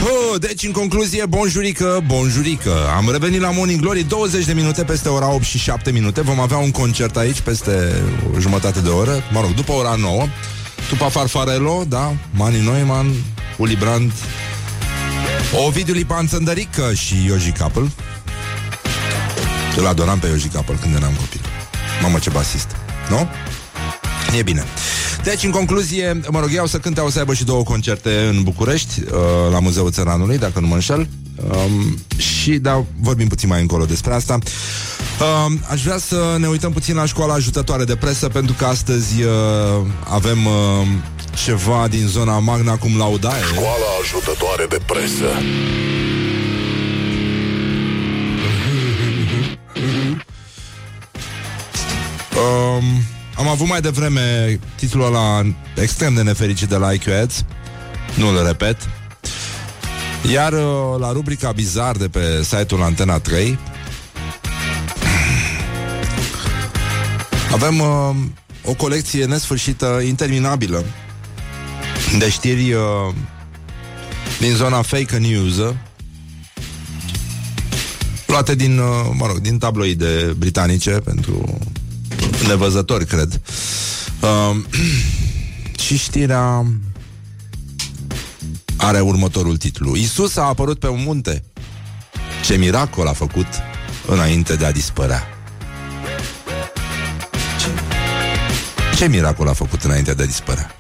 [0.04, 2.72] Oh, deci, în concluzie, bonjurică, bonjurică.
[2.96, 6.20] Am revenit la Morning Glory 20 de minute peste ora 8 și 7 minute.
[6.20, 8.02] Vom avea un concert aici peste
[8.36, 9.22] o jumătate de oră.
[9.32, 10.26] Mă rog, după ora 9
[10.88, 13.07] Tupa Farfarello, da, Mani Neumann
[13.57, 14.14] Uli Brandt
[15.66, 17.90] Ovidiu Lipan Țăndărică și Ioji Capel
[19.76, 21.40] Îl adoram pe Ioji Capel când eram copil
[22.02, 22.76] Mamă, ce basist,
[23.11, 23.28] nu?
[24.38, 24.64] E bine.
[25.22, 28.42] Deci, în concluzie, mă rog, eu să cânte, o să aibă și două concerte în
[28.42, 29.18] București, uh,
[29.50, 31.09] la Muzeul Țăranului, dacă nu mă înșel.
[31.50, 34.38] Um, și, da, vorbim puțin mai încolo despre asta.
[35.46, 39.22] Um, aș vrea să ne uităm puțin la școala ajutătoare de presă, pentru că astăzi
[39.22, 39.30] uh,
[40.04, 40.86] avem uh,
[41.37, 43.43] ceva din zona Magna Cum Laudae.
[43.43, 45.24] Școala ajutătoare de presă
[52.37, 53.03] Um,
[53.37, 55.43] am avut mai devreme titlul ăla
[55.74, 57.45] extrem de nefericit de la IQ Ads.
[58.14, 58.76] Nu le repet.
[60.32, 60.61] Iar uh,
[60.99, 63.59] la rubrica Bizar de pe site-ul Antena 3
[67.53, 68.16] avem uh,
[68.64, 70.84] o colecție nesfârșită, interminabilă
[72.18, 73.14] de știri uh,
[74.38, 75.74] din zona fake news
[78.36, 81.59] luate din, uh, mă rog, din tabloide britanice pentru
[82.46, 83.40] nevăzători, cred.
[84.20, 84.57] Uh,
[85.84, 86.66] și știrea
[88.76, 89.96] are următorul titlu.
[89.96, 91.44] Isus a apărut pe un munte.
[92.44, 93.46] Ce miracol a făcut
[94.07, 95.22] înainte de a dispărea.
[97.61, 97.68] Ce,
[98.96, 100.76] ce miracol a făcut înainte de a dispărea?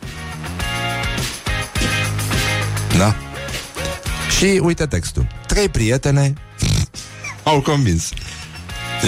[2.98, 3.16] Da?
[4.38, 5.26] Și uite textul.
[5.46, 6.32] Trei prietene
[7.42, 8.10] au convins.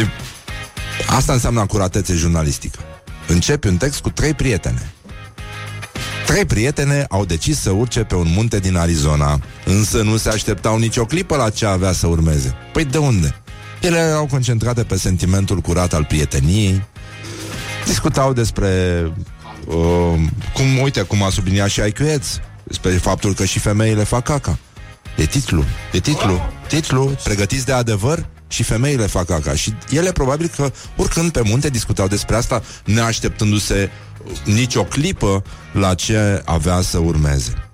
[0.00, 0.06] E
[1.06, 2.78] Asta înseamnă acuratețe jurnalistică.
[3.26, 4.92] Începi un text cu trei prietene.
[6.26, 10.78] Trei prietene au decis să urce pe un munte din Arizona, însă nu se așteptau
[10.78, 12.54] nicio clipă la ce avea să urmeze.
[12.72, 13.34] Păi de unde?
[13.80, 16.82] Ele erau concentrate pe sentimentul curat al prieteniei,
[17.86, 19.02] discutau despre
[19.66, 20.20] uh,
[20.52, 24.58] cum, uite, cum a subliniat și IQEZ, despre faptul că și femeile fac caca.
[25.16, 28.26] E titlu, e titlu, titlu, pregătiți de adevăr?
[28.48, 29.54] și femeile fac caca.
[29.54, 33.90] Și ele probabil că urcând pe munte discutau despre asta, neașteptându-se
[34.44, 35.42] nicio clipă
[35.72, 37.70] la ce avea să urmeze.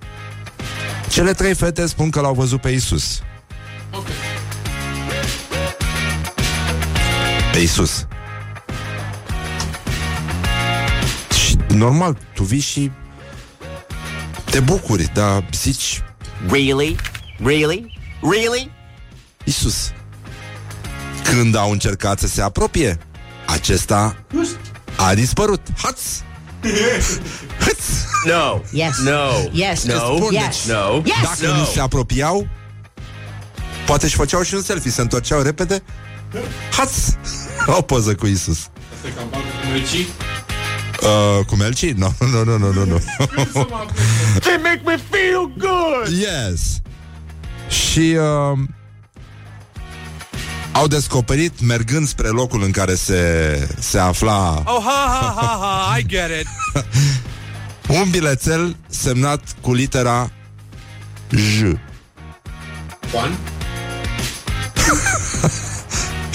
[1.08, 3.22] Cele trei fete spun că l-au văzut pe Isus.
[3.90, 4.14] Okay.
[7.52, 8.06] Pe Isus.
[11.44, 12.90] Și normal, tu vii și
[14.54, 16.02] te bucuri, dar zici...
[16.50, 16.96] Really?
[17.44, 17.98] Really?
[18.30, 18.70] Really?
[19.44, 19.92] Isus.
[21.24, 22.98] Când au încercat să se apropie,
[23.46, 24.16] acesta
[24.96, 25.60] a dispărut.
[25.82, 26.00] Haț!
[27.58, 27.78] Haț!
[28.24, 28.60] No.
[28.72, 28.98] Yes.
[28.98, 29.48] No.
[29.52, 29.82] Yes.
[29.84, 29.94] No.
[30.16, 30.42] Spun, Yes.
[30.42, 30.94] deci, No.
[31.04, 31.14] Yes.
[31.22, 31.56] Dacă No.
[31.56, 32.48] nu se apropiau,
[33.86, 35.82] poate și făceau și un selfie, se întorceau repede.
[36.76, 36.90] Haț!
[37.66, 38.58] O poză cu Isus.
[41.04, 41.90] Uh, cu Melci?
[42.02, 42.98] No, no, no, no, no, no.
[44.44, 46.08] They make me feel good.
[46.20, 46.80] yes.
[47.68, 48.58] Și uh,
[50.72, 55.96] au descoperit, mergând spre locul în care se, se afla Oh, ha, ha, ha, ha,
[55.98, 56.46] I get it.
[58.02, 60.30] un bilețel semnat cu litera
[61.30, 61.62] J.
[63.12, 63.38] One.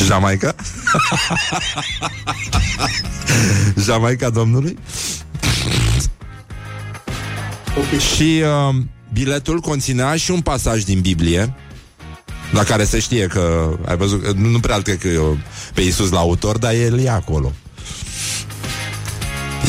[0.06, 0.56] Jamaica?
[3.86, 4.78] Jamaica domnului?
[7.78, 8.00] Okay.
[8.00, 8.76] Și uh,
[9.14, 11.56] biletul conținea și un pasaj din Biblie
[12.52, 15.38] la care se știe că ai văzut, nu, nu prea cred că eu
[15.74, 17.54] pe Iisus la autor, dar el e acolo.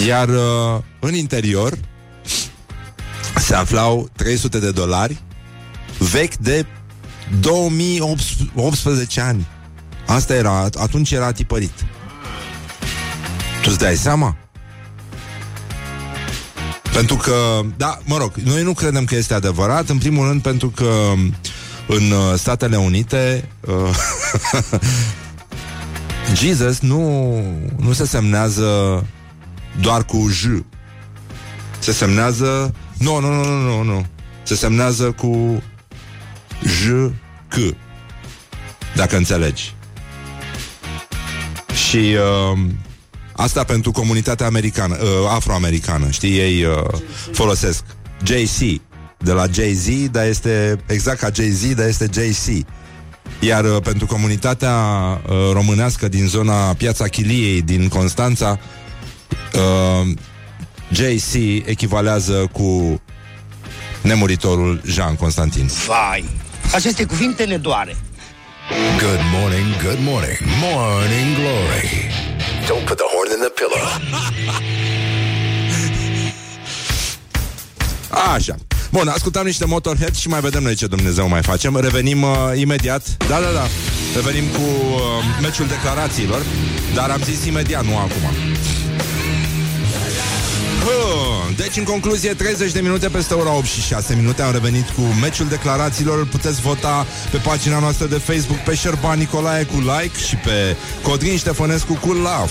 [0.06, 1.78] Iar uh, în interior
[3.36, 5.22] se aflau 300 de dolari
[5.98, 6.66] vechi de
[7.40, 9.46] 2018 ani.
[10.10, 11.72] Asta era, atunci era tipărit.
[13.62, 14.36] Tu îți dai seama?
[16.92, 20.68] Pentru că, da, mă rog, noi nu credem că este adevărat, în primul rând pentru
[20.68, 21.12] că
[21.86, 23.96] în uh, Statele Unite uh,
[26.40, 27.34] Jesus nu,
[27.76, 29.06] nu se semnează
[29.80, 30.44] doar cu J.
[31.78, 32.74] Se semnează...
[32.98, 34.06] Nu, nu, nu, nu, nu, nu.
[34.42, 35.62] Se semnează cu
[36.62, 36.86] J,
[37.48, 37.74] C.
[38.94, 39.74] Dacă înțelegi.
[41.90, 41.96] Și
[42.52, 42.58] uh,
[43.40, 47.00] Asta pentru comunitatea americană, uh, afroamericană, știi, ei uh,
[47.32, 47.84] folosesc
[48.22, 48.80] JC
[49.18, 52.66] de la Jay-Z, dar este exact ca Jay-Z, dar este JC.
[53.38, 58.58] Iar uh, pentru comunitatea uh, românească din zona Piața Chiliei din Constanța,
[59.54, 60.08] uh,
[60.90, 61.34] JC
[61.64, 63.00] echivalează cu
[64.02, 65.70] nemuritorul Jean Constantin.
[65.86, 66.24] Vai,
[66.74, 67.96] aceste cuvinte ne doare.
[68.70, 71.86] Good morning, good morning, morning glory.
[72.68, 73.84] Don't put the horn in the pillow.
[78.34, 78.54] Așa.
[78.90, 81.76] Bun, ascultăm niște Motorhead și mai vedem noi ce Dumnezeu mai facem.
[81.76, 83.16] Revenim uh, imediat.
[83.28, 83.66] Da, da, da.
[84.14, 85.00] Revenim cu uh,
[85.42, 86.42] meciul declarațiilor,
[86.94, 88.22] dar am zis imediat, nu acum.
[90.84, 91.56] Huh.
[91.56, 95.00] Deci, în concluzie, 30 de minute peste ora 8 și 6 minute am revenit cu
[95.00, 96.18] meciul declarațiilor.
[96.18, 100.76] Îl puteți vota pe pagina noastră de Facebook pe Șerban Nicolae cu like și pe
[101.02, 102.50] Codrin Ștefănescu cu love.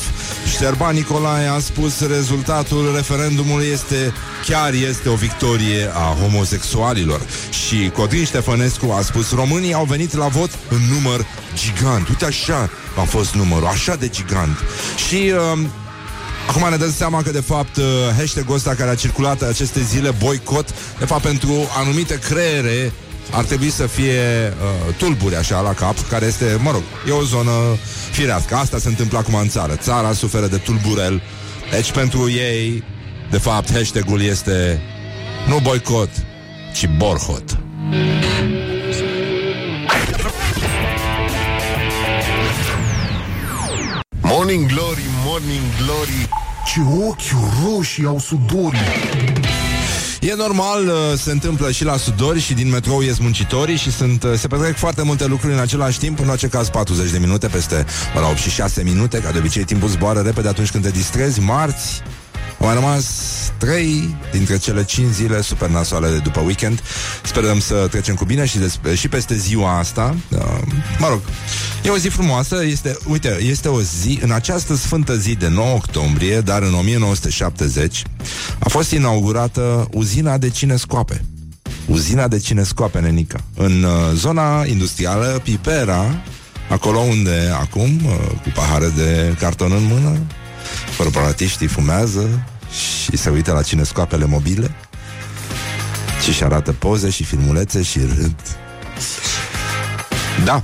[0.57, 4.13] Șerban Nicolae a spus rezultatul referendumului este
[4.45, 7.21] chiar este o victorie a homosexualilor.
[7.65, 12.07] Și Codrin Ștefănescu a spus românii au venit la vot în număr gigant.
[12.07, 14.57] Uite așa a fost numărul, așa de gigant.
[15.07, 15.59] Și uh,
[16.50, 17.84] Acum ne dăm seama că, de fapt, uh,
[18.18, 22.91] hashtag-ul ăsta care a circulat aceste zile, boicot, de fapt, pentru anumite creiere
[23.32, 24.14] ar trebui să fie
[24.47, 27.52] uh, tulburi așa la cap, care este, mă rog, e o zonă
[28.12, 28.56] firească.
[28.56, 29.76] Asta se întâmplă acum în țară.
[29.76, 31.22] Țara suferă de tulburel.
[31.72, 32.84] Deci pentru ei,
[33.32, 34.82] de fapt, hashtag-ul este
[35.47, 36.10] nu boicot,
[36.74, 37.58] ci borhot.
[44.50, 46.30] Morning Glory, Morning Glory.
[46.66, 48.80] Ce ochi roșii au sudorii.
[50.20, 54.24] E normal, uh, se întâmplă și la sudori și din metrou ies muncitorii și sunt,
[54.24, 57.47] uh, se petrec foarte multe lucruri în același timp, în orice caz 40 de minute,
[57.47, 57.86] peste
[58.16, 61.39] ora 8 și 6 minute, ca de obicei timpul zboară repede atunci când te distrezi,
[61.39, 62.02] marți,
[62.60, 63.05] au mai rămas
[63.57, 66.82] trei dintre cele cinci zile super nasoale de după weekend.
[67.24, 70.16] Sperăm să trecem cu bine și, des- și peste ziua asta.
[70.30, 70.39] Uh,
[70.99, 71.20] mă rog,
[71.84, 72.64] e o zi frumoasă.
[72.66, 78.03] Este, uite, este o zi, în această sfântă zi de 9 octombrie, dar în 1970,
[78.60, 81.26] a fost inaugurată uzina de cinescoape.
[81.86, 83.39] Uzina de cinescoape, nenică.
[83.55, 86.05] În uh, zona industrială Pipera,
[86.70, 88.12] acolo unde acum, uh,
[88.43, 90.18] cu pahare de carton în mână,
[91.00, 94.76] corporatiștii fumează și se uită la cinescoapele mobile
[96.24, 98.36] și și arată poze și filmulețe și râd.
[100.43, 100.64] Da,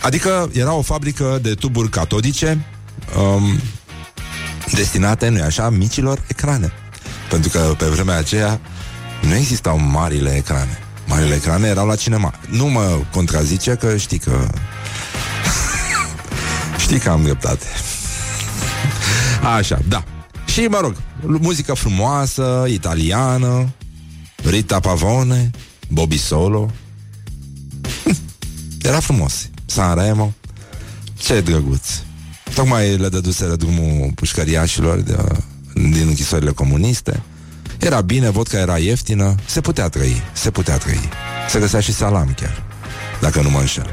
[0.00, 2.66] adică era o fabrică de tuburi catodice
[3.18, 3.60] um,
[4.72, 6.72] destinate, nu așa, micilor ecrane.
[7.30, 8.60] Pentru că pe vremea aceea
[9.22, 10.78] nu existau marile ecrane.
[11.06, 12.34] Marile ecrane erau la cinema.
[12.48, 14.46] Nu mă contrazice că știi că...
[16.84, 17.66] știi că am dreptate.
[19.42, 20.04] Așa, da.
[20.46, 20.94] Și, mă rog,
[21.40, 23.72] muzică frumoasă, italiană,
[24.44, 25.50] Rita Pavone,
[25.88, 26.70] Bobby Solo.
[28.82, 29.48] Era frumos.
[29.66, 30.34] Sanremo.
[31.14, 31.88] Ce drăguț.
[32.54, 35.16] Tocmai le dăduseră drumul pușcăriașilor de,
[35.74, 37.22] din închisorile comuniste.
[37.78, 41.08] Era bine, vodka era ieftină, se putea trăi, se putea trăi.
[41.48, 42.62] Se găsea și salam chiar,
[43.20, 43.86] dacă nu mă înșel.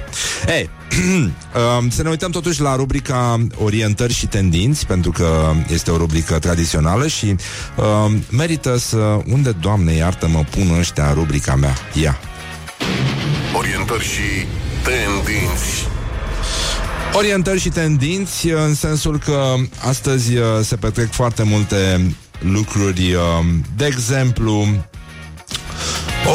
[0.47, 0.80] Ei, um,
[1.95, 7.07] să ne uităm totuși la rubrica Orientări și tendinți, pentru că este o rubrică tradițională
[7.07, 7.35] și
[7.75, 9.19] uh, merită să...
[9.25, 11.73] Unde, Doamne, iartă-mă, pun ăștia în rubrica mea?
[11.93, 12.19] Ia.
[13.57, 14.45] Orientări și
[14.83, 15.87] tendinți
[17.13, 19.53] Orientări și tendinți în sensul că
[19.87, 23.13] astăzi uh, se petrec foarte multe lucruri.
[23.13, 24.67] uh, De exemplu,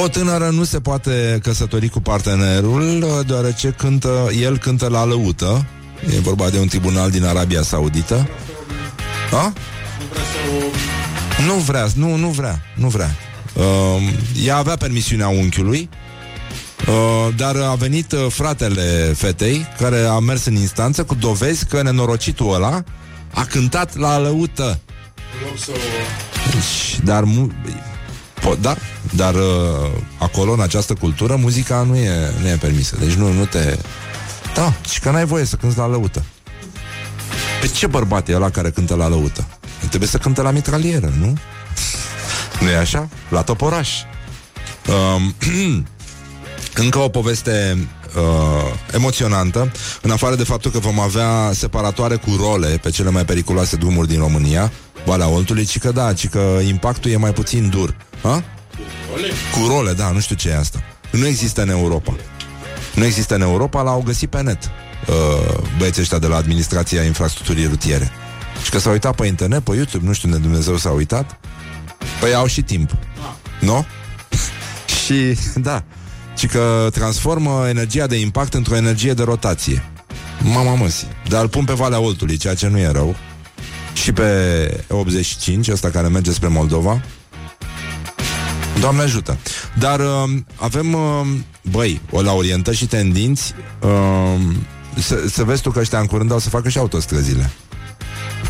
[0.03, 5.67] o tânără nu se poate căsători cu partenerul uh, deoarece cântă, el cântă la lăută.
[6.17, 8.29] E vorba de un tribunal din Arabia Saudită.
[9.33, 9.53] A?
[11.47, 13.17] Nu vrea, nu, nu vrea, nu vrea.
[13.55, 13.63] Uh,
[14.45, 15.89] ea avea permisiunea unchiului,
[16.89, 21.83] Uh, dar a venit uh, fratele fetei care a mers în instanță cu dovezi că
[21.83, 22.85] nenorocitul ăla
[23.35, 24.79] a cântat la lăută.
[26.53, 27.53] Deci, dar mu-
[28.47, 28.77] po- da,
[29.15, 29.43] dar uh,
[30.19, 32.97] acolo, în această cultură, muzica nu e, nu e permisă.
[33.01, 33.79] Deci nu, nu te...
[34.55, 36.25] Da, și că n-ai voie să cânti la lăută.
[37.61, 39.47] Pe ce bărbat e ăla care cântă la lăută?
[39.89, 41.37] Trebuie să cânte la mitralieră, nu?
[42.61, 43.09] nu e așa?
[43.29, 43.91] La toporaș.
[45.15, 45.35] Um,
[46.85, 49.73] încă o poveste uh, emoționantă,
[50.03, 54.09] în afară de faptul că vom avea separatoare cu role pe cele mai periculoase drumuri
[54.09, 54.73] din România,
[55.07, 57.97] Valea Oltului, ci că da, ci că impactul e mai puțin dur.
[58.23, 58.45] Ha?
[59.53, 60.83] Cu role, da, nu știu ce e asta.
[61.11, 62.17] Nu există în Europa.
[62.95, 67.67] Nu există în Europa, l-au găsit pe net uh, băieții ăștia de la Administrația Infrastructurii
[67.67, 68.11] Rutiere.
[68.65, 71.39] Și că s-a uitat pe internet, pe YouTube, nu știu unde Dumnezeu s-a uitat,
[72.21, 72.91] păi au și timp.
[73.61, 73.87] Nu?
[75.05, 75.85] și, da,
[76.37, 79.83] și că transformă energia de impact într-o energie de rotație.
[80.43, 81.07] Mama măsi.
[81.29, 83.17] Dar îl pun pe Valea Oltului, ceea ce nu e rău.
[84.03, 87.01] Și pe 85, ăsta care merge spre Moldova.
[88.81, 89.39] Doamne ajută.
[89.79, 91.27] Dar uh, avem, uh,
[91.71, 94.41] băi, o la orientări și tendinți, uh,
[94.99, 97.51] să, să vezi tu că ăștia în curând au să facă și autostrăzile.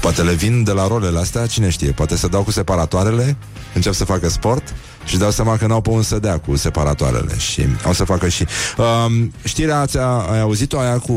[0.00, 3.36] Poate le vin de la rolele astea, cine știe, poate să dau cu separatoarele,
[3.74, 4.74] încep să facă sport
[5.04, 8.28] și dau seama că n-au pe un să dea cu separatoarele și au să facă
[8.28, 8.46] și...
[8.78, 9.98] Uh, știrea ați,
[10.30, 11.14] ai auzit-o aia cu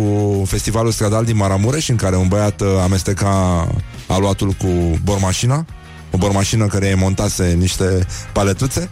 [0.47, 3.67] festivalul stradal din Maramureș în care un băiat uh, amesteca
[4.13, 5.65] aluatul cu bormașina?
[6.11, 8.89] O bormașină care îi montase niște paletuțe?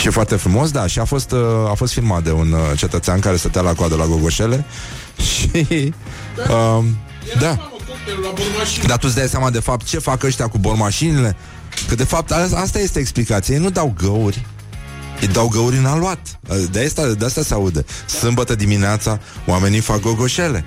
[0.00, 1.40] Și e foarte frumos, da, și a fost, uh,
[1.70, 4.64] a fost filmat de un uh, cetățean care stătea la coadă la Gogoșele
[5.30, 5.48] și...
[6.48, 6.84] Uh,
[7.38, 7.56] da.
[8.86, 11.36] Dar tu îți dai seama de fapt ce fac ăștia cu bormașinile?
[11.88, 13.54] Că de fapt a- asta este explicația.
[13.54, 14.46] Ei nu dau găuri,
[15.20, 16.18] îi dau găuri în aluat.
[16.70, 17.84] De asta, de asta se aude.
[18.06, 20.64] Sâmbătă dimineața oamenii fac gogoșele.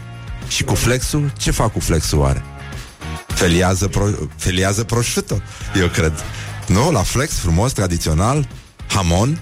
[0.47, 2.43] Și cu flexul, ce fac cu flexul oare?
[3.43, 5.41] Feliază, pro, feliază prosciutto,
[5.75, 6.13] eu cred.
[6.67, 6.91] Nu?
[6.91, 8.47] La flex, frumos, tradițional,
[8.87, 9.41] hamon,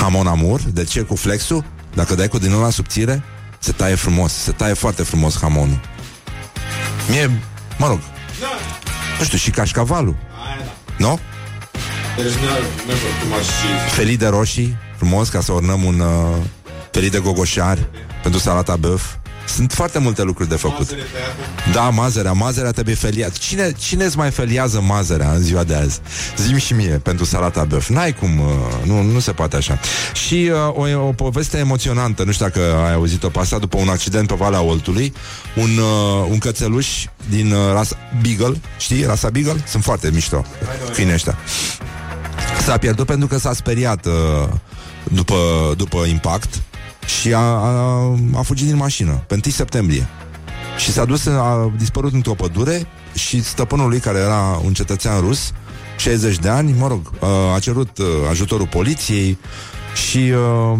[0.00, 0.60] hamon amur.
[0.60, 1.00] De ce?
[1.00, 1.64] Cu flexul?
[1.94, 3.22] Dacă dai cu din ăla subțire,
[3.58, 5.80] se taie frumos, se taie foarte frumos hamonul.
[7.08, 7.30] Mie,
[7.78, 8.00] mă rog,
[9.18, 10.16] nu știu, și cașcavalul.
[10.98, 11.18] Nu?
[12.16, 12.32] Deci
[13.90, 16.36] Felii de roșii, frumos, ca să ornăm un uh,
[16.90, 17.88] felii de gogoșari
[18.22, 19.02] pentru salata băf.
[19.48, 20.94] Sunt foarte multe lucruri de făcut.
[21.72, 23.38] Da, mazărea, mazărea trebuie feliat.
[23.38, 26.00] Cine, cine îți mai feliază mazărea în ziua de azi?
[26.36, 27.88] Zim și mie pentru salata băf.
[27.88, 28.46] N-ai cum, uh,
[28.84, 29.78] nu, nu se poate așa.
[30.12, 33.88] Și uh, o, o poveste emoționantă, nu știu dacă ai auzit-o pe asta, după un
[33.88, 35.12] accident pe Valea Oltului,
[35.56, 39.64] un, uh, un cățeluș din uh, rasa Beagle, știi, rasa Beagle?
[39.66, 40.44] Sunt foarte mișto
[40.94, 41.38] câinii ăștia.
[42.64, 44.48] S-a pierdut pentru că s-a speriat uh,
[45.02, 45.36] după,
[45.76, 46.60] după impact
[47.06, 50.08] și a, a, a fugit din mașină pe 1 septembrie.
[50.78, 55.52] Și s-a dus, a dispărut într-o pădure și stăpânul lui, care era un cetățean rus,
[55.96, 57.10] 60 de ani, mă rog,
[57.54, 59.38] a cerut uh, ajutorul poliției
[60.08, 60.78] și uh,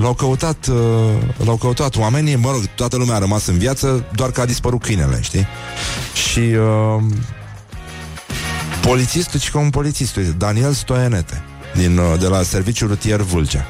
[0.00, 0.76] l-au căutat uh,
[1.44, 4.82] l-au căutat oamenii, mă rog, toată lumea a rămas în viață, doar că a dispărut
[4.82, 5.46] câinele, știi?
[6.30, 7.02] Și uh,
[8.80, 11.42] polițistul, ci că un polițist, uite, Daniel Stoianete,
[11.74, 13.64] din, uh, de la Serviciul Rutier Vâlcea.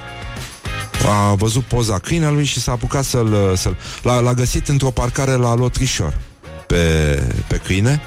[1.06, 3.56] A văzut poza câinelui și s-a apucat să-l...
[3.56, 3.70] să
[4.02, 6.18] l-a, l-a găsit într-o parcare la Lotrișor
[6.66, 8.00] pe, pe câine,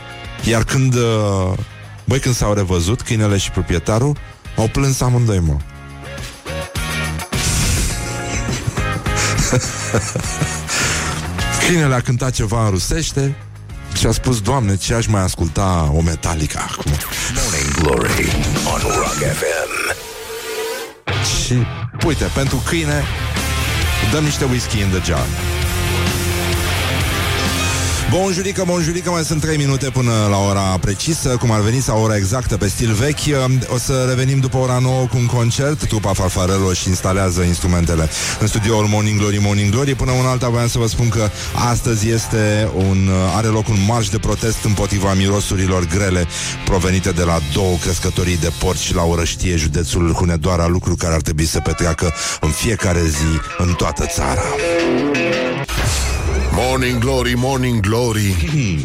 [0.43, 0.93] iar când...
[0.93, 1.54] uh,
[2.06, 4.18] Băi, când s-au revăzut, câinele și proprietarul
[4.56, 5.58] au plâns amândoi, mă.
[11.68, 13.36] Câinele a cântat ceva în rusește
[13.98, 16.91] și a spus, Doamne, ce aș mai asculta o metalică acum.
[17.36, 18.32] Morning Glory
[18.74, 19.76] on Rock FM.
[21.45, 21.53] Și,
[22.05, 23.03] uite, pentru câine
[24.11, 25.57] dăm niște whisky in the jar.
[28.12, 32.16] Bonjurică, bonjurică, mai sunt 3 minute până la ora precisă, cum ar veni, sau ora
[32.16, 33.38] exactă pe stil vechi.
[33.68, 35.88] O să revenim după ora 9 cu un concert.
[35.88, 39.95] Trupa Farfarello și instalează instrumentele în studioul Morning Glory, Morning Glory.
[39.95, 41.30] Până un alta voiam să vă spun că
[41.70, 46.28] astăzi este un, are loc un marș de protest împotriva mirosurilor grele
[46.66, 51.45] provenite de la două crescătorii de porci la Orăștie, județul Hunedoara, lucru care ar trebui
[51.45, 54.43] să petreacă în fiecare zi în toată țara.
[56.60, 58.36] Morning Glory, Morning Glory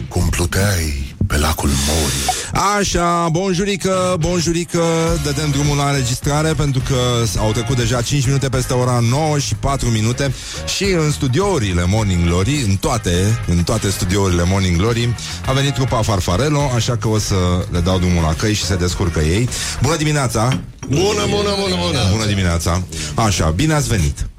[0.09, 2.37] Cum pluteai pe lacul Mori
[2.79, 4.83] Așa, bonjurică, bonjurică
[5.25, 6.97] Dădem drumul la înregistrare Pentru că
[7.39, 10.33] au trecut deja 5 minute peste ora 9 și 4 minute
[10.77, 15.15] Și în studiourile Morning Glory În toate, în toate studiourile Morning Glory
[15.47, 18.77] A venit trupa Farfarello Așa că o să le dau drumul la căi și se
[18.77, 19.49] descurcă ei
[19.83, 20.61] Bună dimineața!
[20.89, 22.83] Bună, bună, bună, bună Bună dimineața!
[23.15, 24.32] Așa, bine ați venit!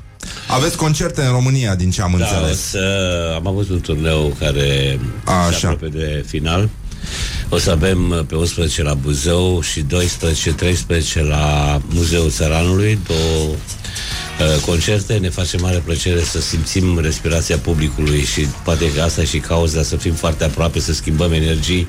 [0.53, 4.35] Aveți concerte în România, din ce am Da, o înțeles să, am avut un turneu
[4.39, 5.57] care Așa.
[5.57, 6.69] se apropie de final.
[7.49, 9.85] O să avem uh, pe 11 la Buzău și
[11.15, 15.13] 12-13 la Muzeul Țăranului, două uh, concerte.
[15.13, 19.83] Ne face mare plăcere să simțim respirația publicului și poate că asta e și cauza
[19.83, 21.87] să fim foarte aproape, să schimbăm energii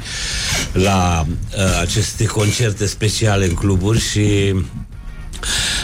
[0.72, 4.54] la uh, aceste concerte speciale în cluburi și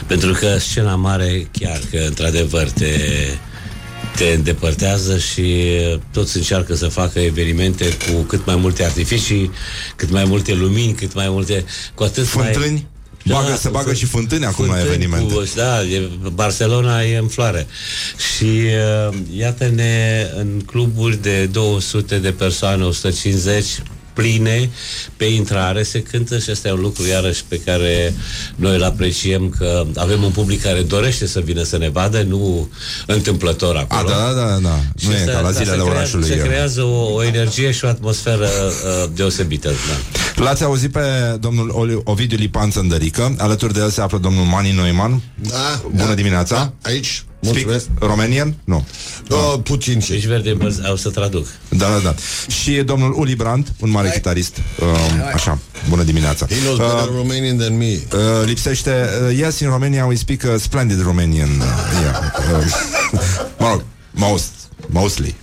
[0.07, 2.95] pentru că scena mare chiar că într-adevăr te,
[4.17, 5.65] te îndepărtează și
[6.13, 9.51] toți încearcă să facă evenimente cu cât mai multe artificii,
[9.97, 11.65] cât mai multe lumini, cât mai multe...
[11.95, 12.71] Cu atât Fântâni?
[12.71, 12.89] mai...
[13.25, 15.35] Bagă, se bagă și fântâni acum la Fântâni evenimente.
[15.35, 17.67] Cu, da, e, Barcelona e în floare.
[18.35, 23.67] Și uh, iată-ne în cluburi de 200 de persoane, 150
[24.21, 24.71] pline
[25.16, 28.14] pe intrare se cântă și asta e un lucru iarăși pe care
[28.57, 32.68] noi îl apreciem că avem un public care dorește să vină să ne vadă, nu
[33.07, 34.09] întâmplător A, acolo.
[34.09, 34.79] da, da, da, da.
[34.99, 36.27] Și Nu e asta- ca la da, zilele se creează, orașului.
[36.29, 36.37] Se e.
[36.37, 39.68] creează o, o energie și o atmosferă uh, deosebită.
[39.68, 40.43] Da.
[40.45, 41.01] L-ați auzit pe
[41.41, 46.07] domnul Oli- Ovidiu Lipan Țăndărică Alături de el se află domnul Mani Neumann Da, Bună
[46.07, 47.86] da, dimineața da, aici, Speak mulțumesc.
[47.99, 48.55] Romanian?
[48.64, 48.86] Nu
[49.30, 50.11] Uh, puțin și.
[50.11, 50.57] Deci verde
[50.93, 51.47] o să traduc.
[51.68, 52.14] Da, da, da
[52.49, 54.86] Și domnul Uli Brandt, un mare chitarist uh,
[55.34, 57.84] Așa, bună dimineața He knows better Romanian than me.
[57.84, 61.64] Uh, lipsește uh, Yes, in Romania we speak uh, splendid Romanian uh,
[62.03, 62.32] yeah.
[62.59, 62.72] uh,
[63.59, 64.51] Mă rog, most
[64.93, 65.34] Mostly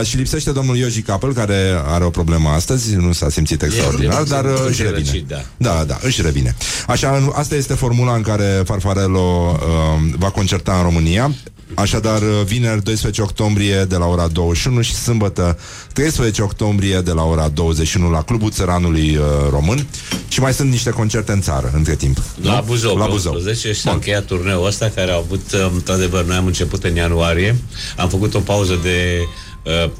[0.00, 4.20] uh, Și lipsește domnul Ioji Capel Care are o problemă astăzi Nu s-a simțit extraordinar
[4.20, 5.42] e Dar uh, puțin își revine răcit, da.
[5.56, 6.56] da, da, își revine
[6.86, 11.34] Așa, în- asta este formula în care Farfarello uh, va concerta în România
[11.74, 15.58] Așadar, uh, vineri 12 octombrie de la ora 21 și sâmbătă
[15.92, 19.86] 13 octombrie de la ora 21 la Clubul Țăranului uh, Român
[20.28, 22.22] și mai sunt niște concerte în țară între timp.
[22.42, 22.62] La nu?
[22.66, 23.32] Buzău, La pe Buzău.
[23.32, 26.94] 11 și s-a încheiat turneul ăsta care a avut, uh, într-adevăr, noi am început în
[26.94, 27.56] ianuarie,
[27.96, 29.20] am făcut o pauză de
[29.62, 29.90] uh,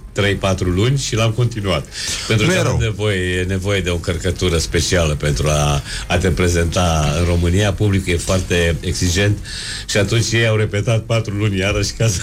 [0.55, 1.87] 3-4 luni și l-am continuat.
[2.29, 2.75] Pentru Nu că e rău.
[2.75, 7.73] avem nevoie, e nevoie de o încărcătură specială pentru a, a te prezenta în România.
[7.73, 9.39] Publicul e foarte exigent
[9.89, 12.21] și atunci ei au repetat 4 luni iarăși ca să...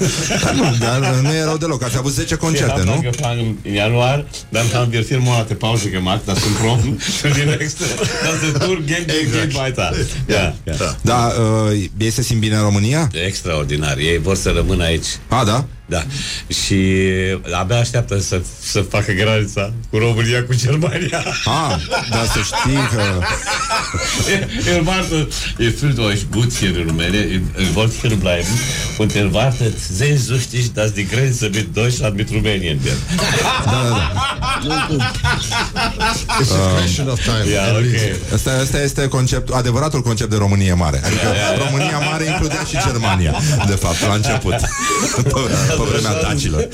[0.56, 1.82] Nu, dar uh, nu e rău deloc.
[1.82, 3.00] Ați avut 10 concerte, nu?
[3.02, 6.98] Că fac în ianuar, dar am wir film o dată pauză gemacht, das sind Proben
[7.20, 7.84] für die nächste,
[8.24, 10.06] das ist Tour, geht, geht, geht weiter.
[10.28, 10.96] Ja, ja.
[11.02, 11.32] Da,
[11.70, 13.10] uh, ei se simt bine în România?
[13.26, 13.98] Extraordinar.
[13.98, 15.06] Ei vor să rămână aici.
[15.28, 15.64] A, da?
[15.86, 16.02] Da.
[16.48, 16.78] Și
[17.60, 21.22] abia așteaptă să, să facă granița cu România, cu Germania.
[21.44, 21.76] Ah,
[22.10, 23.02] dar să știi că...
[24.70, 28.54] Ihr wartet, ihr fühlt euch gut hier in Rumänien, ihr, ihr wollt hier bleiben
[28.98, 33.00] und ihr wartet sehnsüchtig, dass die Grenze mit Deutschland, mit Rumänien wird.
[33.64, 34.10] Da,
[34.68, 35.12] da, da.
[36.40, 37.44] It's a question of time.
[37.50, 38.16] Ja, okay.
[38.34, 41.00] Asta, asta este concept, adevăratul concept de Românie mare.
[41.04, 41.28] Adică
[41.64, 43.34] România mare includea și Germania,
[43.66, 44.54] de fapt, la început.
[45.76, 46.68] Pe, pe vremea dacilor.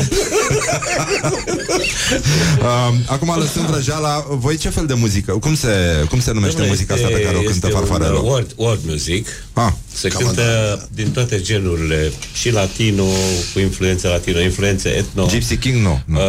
[2.89, 5.33] um, acum lăsând vrăjeala, voi ce fel de muzică?
[5.33, 5.69] Cum se,
[6.09, 8.19] cum se numește Dom'le, muzica asta pe care o cântă este un, Farfarello?
[8.19, 9.27] uh, World, world music.
[9.53, 13.05] Ah, Se cântă din toate genurile, și latino,
[13.53, 15.27] cu influențe latino, influențe etno.
[15.27, 16.01] Gypsy King, nu.
[16.05, 16.19] nu.
[16.19, 16.25] Uh,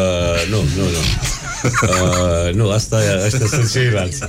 [0.49, 0.97] nu, nu, nu.
[1.63, 4.19] Uh, nu, asta, ăștia sunt ceilalți.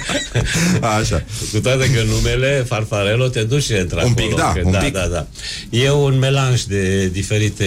[0.98, 1.24] Așa.
[1.52, 4.14] Cu toate că numele Farfarello te duce într-acolo.
[4.16, 4.92] Un pic, da, că, un da, pic.
[4.92, 5.26] da, da.
[5.70, 7.64] E un melanj de diferite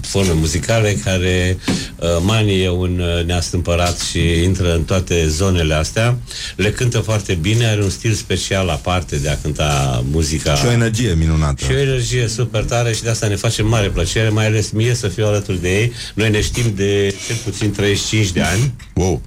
[0.00, 1.58] forme muzicale care
[1.96, 6.18] uh, Mani e un uh, neastâmpărat și intră în toate zonele astea.
[6.56, 10.54] Le cântă foarte bine, are un stil special aparte de a cânta muzica.
[10.54, 11.64] Și o energie minunată.
[11.64, 14.94] Și o energie super tare și de asta ne face mare plăcere, mai ales mie
[14.94, 15.92] să fiu alături de ei.
[16.14, 18.74] Noi ne știm de cel puțin 35 de ani.
[18.94, 19.22] Wow.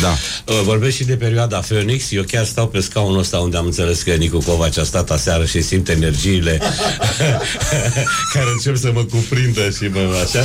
[0.00, 0.08] Da.
[0.46, 2.12] Uh, Vorbesc și de perioada Phoenix.
[2.12, 5.44] Eu chiar stau pe scaunul ăsta unde am înțeles că Nicu Covaci a stat aseară
[5.44, 6.60] și simt energiile
[8.34, 10.44] care încep să mă cuprindă și mă așa.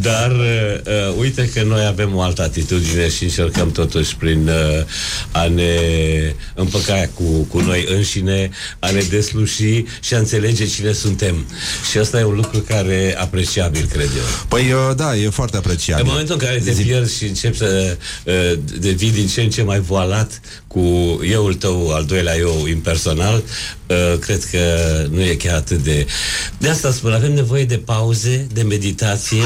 [0.00, 4.84] Dar uh, uh, uite că noi avem o altă atitudine și încercăm totuși prin uh,
[5.30, 5.70] a ne
[6.54, 11.46] împăca cu, cu noi înșine, a ne desluși și a înțelege cine suntem.
[11.90, 14.24] Și asta e un lucru care e apreciabil, cred eu.
[14.48, 16.00] Păi, uh, da, e foarte apreciat.
[16.00, 19.62] În momentul în care te pierzi și începi să uh, devii din ce în ce
[19.62, 20.80] mai voalat cu
[21.30, 23.42] euul tău, al doilea eu impersonal,
[23.86, 24.58] uh, cred că
[25.10, 26.06] nu e chiar atât de...
[26.58, 29.42] De asta spun, avem nevoie de pauze, de meditație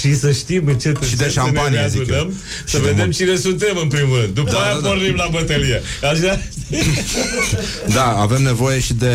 [0.00, 2.04] și să știm încet Și de încet să șampanie, ne zic eu.
[2.06, 2.32] readunăm,
[2.64, 3.16] Și Să de vedem mult.
[3.16, 4.34] cine suntem în primul rând.
[4.34, 4.88] După Da, aia da, da.
[4.88, 5.82] pornim la bătălie.
[6.12, 6.40] Așa?
[7.94, 9.12] Da, avem nevoie și de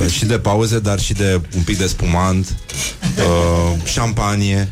[0.00, 2.56] uh, și de pauze, dar și de un pic de spumant,
[3.18, 4.68] uh, șampanie.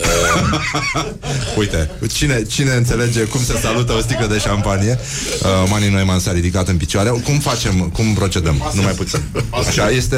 [0.00, 1.10] Uh,
[1.58, 4.98] uite, cine, cine înțelege cum se salută o sticlă de șampanie?
[5.42, 7.08] Uh, Mani Neumann s-a ridicat în picioare.
[7.08, 7.90] Cum facem?
[7.92, 8.70] Cum procedăm?
[8.74, 9.20] Numai puțin.
[9.50, 10.16] Așa, este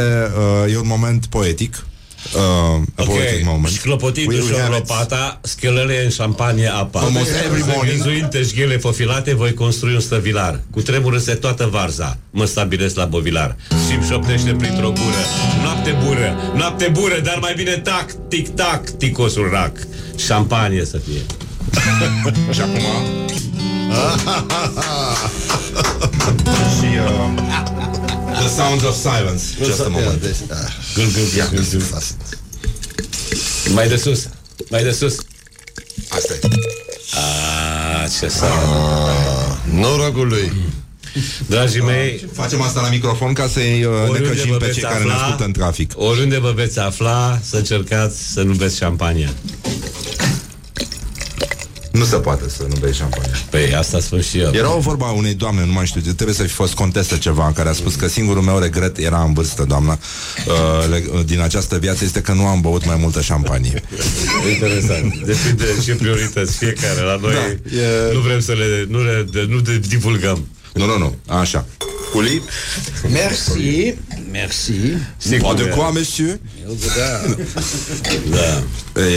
[0.67, 1.85] uh, e un moment poetic.
[2.35, 2.41] Uh,
[2.95, 3.75] a poetic Ok, moment.
[3.75, 4.89] șclopotindu-și We- we o have it.
[4.89, 7.01] lopata, schelele în șampanie apa.
[7.01, 7.97] Almost every morning.
[8.03, 10.61] Zăvizuinte șghele fofilate, voi construi un stăvilar.
[10.71, 12.19] Cu tremură-se toată varza.
[12.31, 13.57] Mă stabilesc la bovilar.
[13.71, 15.23] Și șoptește printr-o gură.
[15.63, 19.73] Noapte bură, noapte bură, dar mai bine tac, tic-tac, ticosul rac.
[20.27, 21.21] Șampanie să fie.
[22.55, 22.83] Și acum...
[26.79, 28.01] și uh,
[28.43, 29.43] The Sounds of Silence.
[29.65, 30.21] Just a moment.
[30.95, 31.83] Gâl, gâl, gâl, gâl, gâl.
[33.75, 34.29] Mai de sus,
[34.71, 35.15] mai de sus.
[36.09, 36.39] Asta e.
[37.15, 39.81] Ah, ce sound.
[39.81, 40.53] Norocul lui.
[41.47, 44.89] Dragii mei, Facem asta la microfon ca să-i uh, Oriunde necăjim vă pe veți cei
[44.89, 45.93] care ne afla, ascultă în trafic.
[45.97, 49.35] Oriunde vă veți afla, să încercați să nu beți șampania.
[51.93, 53.31] Nu se poate să nu bei șampanie.
[53.51, 54.51] Păi asta spun și eu.
[54.55, 57.53] Era o vorba a unei doamne, nu mai știu, trebuie să fi fost contestă ceva,
[57.55, 59.99] care a spus că singurul meu regret era în vârstă, doamna,
[60.47, 63.83] uh, le- din această viață este că nu am băut mai multă șampanie.
[64.53, 65.15] Interesant.
[65.25, 67.01] Depinde de ce priorități fiecare.
[67.01, 70.47] La noi Da, e- nu vrem să le, nu le de, nu de divulgăm.
[70.73, 71.65] Nu, nu, nu, așa.
[72.13, 72.43] Culi?
[73.11, 73.95] Merci,
[74.31, 74.55] merci.
[75.17, 75.55] Sigur.
[75.55, 76.39] De quoi, monsieur?
[76.97, 77.35] Da.
[78.31, 78.63] Da.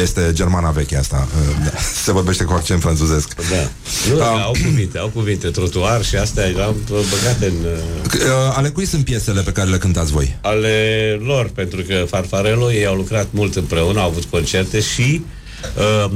[0.02, 1.28] Este germana veche asta.
[1.50, 1.72] uh, da.
[2.04, 3.34] Se vorbește cu accent franțuzesc.
[3.36, 3.70] Da.
[4.14, 4.44] Nu, Ah.
[4.44, 5.48] au cuvinte, au cuvinte.
[5.48, 7.66] Trotuar și astea erau băgate în...
[7.66, 10.38] uh, C- uh, Ale cui sunt piesele pe care le cântați voi?
[10.42, 15.28] ale lor, pentru că Farfarello, ei au lucrat mult împreună, au avut concerte și uh,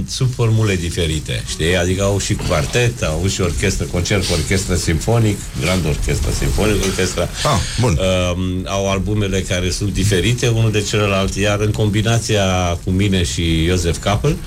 [0.07, 1.77] sub formule diferite, știi?
[1.77, 6.83] Adică au și quartet, au avut și orchestră, concert cu orchestră simfonic, grand orchestră simfonic,
[6.83, 7.21] orchestra.
[7.21, 7.99] Ah, bun.
[7.99, 12.45] Uh, au albumele care sunt diferite unul de celălalt, iar în combinația
[12.83, 14.37] cu mine și Iosef Capel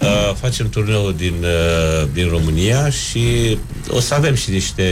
[0.00, 4.84] uh, facem turneul din, uh, din România și o să avem și niște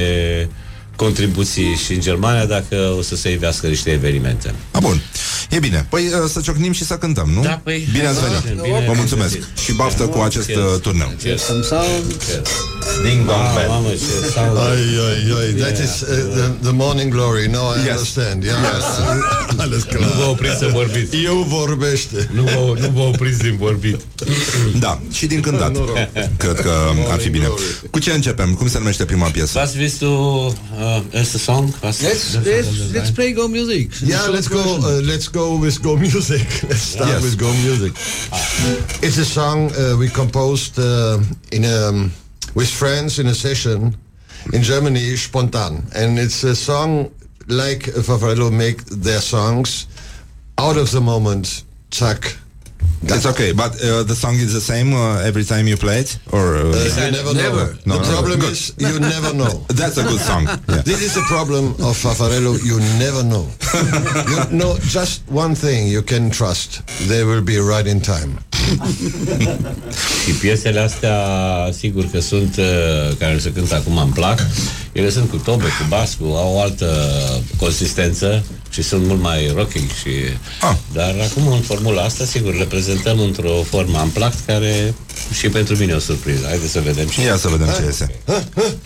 [0.96, 4.54] contribuții și în Germania dacă o să se ivească niște evenimente.
[4.70, 5.00] A, bun.
[5.50, 5.86] E bine.
[5.90, 7.42] Păi uh, să ciocnim și să cântăm, nu?
[7.42, 8.62] Da, păi, Bine ați da, venit.
[8.62, 9.30] bine Vă ați mulțumesc.
[9.30, 9.46] venit.
[9.64, 10.60] Și baftă cu acest Cheers.
[10.74, 11.12] uh, turneu.
[11.22, 11.42] Cheers.
[11.42, 12.04] Some sound.
[13.04, 13.68] Ding dong Mamă, bell.
[13.68, 14.56] mamă, ce sound.
[14.58, 15.84] Ai, ai, ai, that Yeah.
[15.88, 17.46] is uh, the, the morning glory.
[17.50, 17.88] Now I Yes.
[17.90, 18.42] understand.
[18.42, 18.56] Yeah.
[19.64, 20.00] Ales clar.
[20.00, 21.16] Nu vă opriți să vorbiți.
[21.24, 22.28] Eu vorbește.
[22.34, 24.00] Nu vă, nu vă opriți din vorbit.
[24.78, 25.72] Da, și din cântat.
[26.36, 26.72] Cred că
[27.10, 27.48] ar fi bine.
[27.90, 28.54] Cu ce începem?
[28.54, 29.58] Cum se numește prima piesă?
[29.58, 30.02] Was willst
[30.86, 31.74] du uh, erste Song?
[31.82, 33.90] Was Let's let's let's play go music.
[34.02, 34.60] Yeah, let's go.
[34.60, 36.46] Uh, let's go with go music.
[36.68, 37.22] Let's start Yes.
[37.22, 37.92] with go music.
[39.02, 41.18] It's a song uh, we composed uh,
[41.52, 42.08] in a,
[42.54, 43.96] with friends in a session
[44.52, 47.10] in Germany, spontan, and it's a song
[47.48, 49.86] like Fafarello make their songs
[50.58, 51.64] out of the moment.
[53.04, 53.16] Zack.
[53.16, 56.18] It's okay, but uh, the song is the same uh, every time you play it?
[56.32, 57.74] Or, uh, Uh, you never, know.
[57.84, 58.52] No, the no, problem good.
[58.52, 59.64] is you never know.
[59.80, 60.44] That's a good song.
[60.68, 60.82] Yeah.
[60.82, 62.52] This is the problem of Fafarello.
[62.70, 63.46] You never know.
[64.32, 66.82] you know just one thing you can trust.
[67.08, 68.32] They will be right in time.
[70.24, 71.16] Și piesele astea,
[71.78, 74.38] sigur că sunt, uh, care se cântă acum îmi plac,
[74.96, 76.86] ele sunt cu tobe, cu bas, cu, au o altă
[77.56, 80.10] consistență și sunt mult mai rocking și...
[80.60, 80.76] Ah.
[80.92, 84.94] Dar acum în formula asta, sigur, le prezentăm într-o formă amplact care
[85.32, 86.44] și pentru mine e o surpriză.
[86.46, 87.20] Haideți să vedem și...
[87.20, 88.20] Ia să vedem ce iese.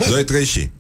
[0.09, 0.71] 2, 3 și.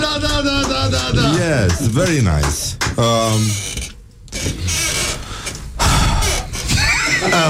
[0.00, 1.28] Da, da, da, da, da, da, da.
[1.44, 2.76] Yes, very nice.
[2.96, 3.40] Um,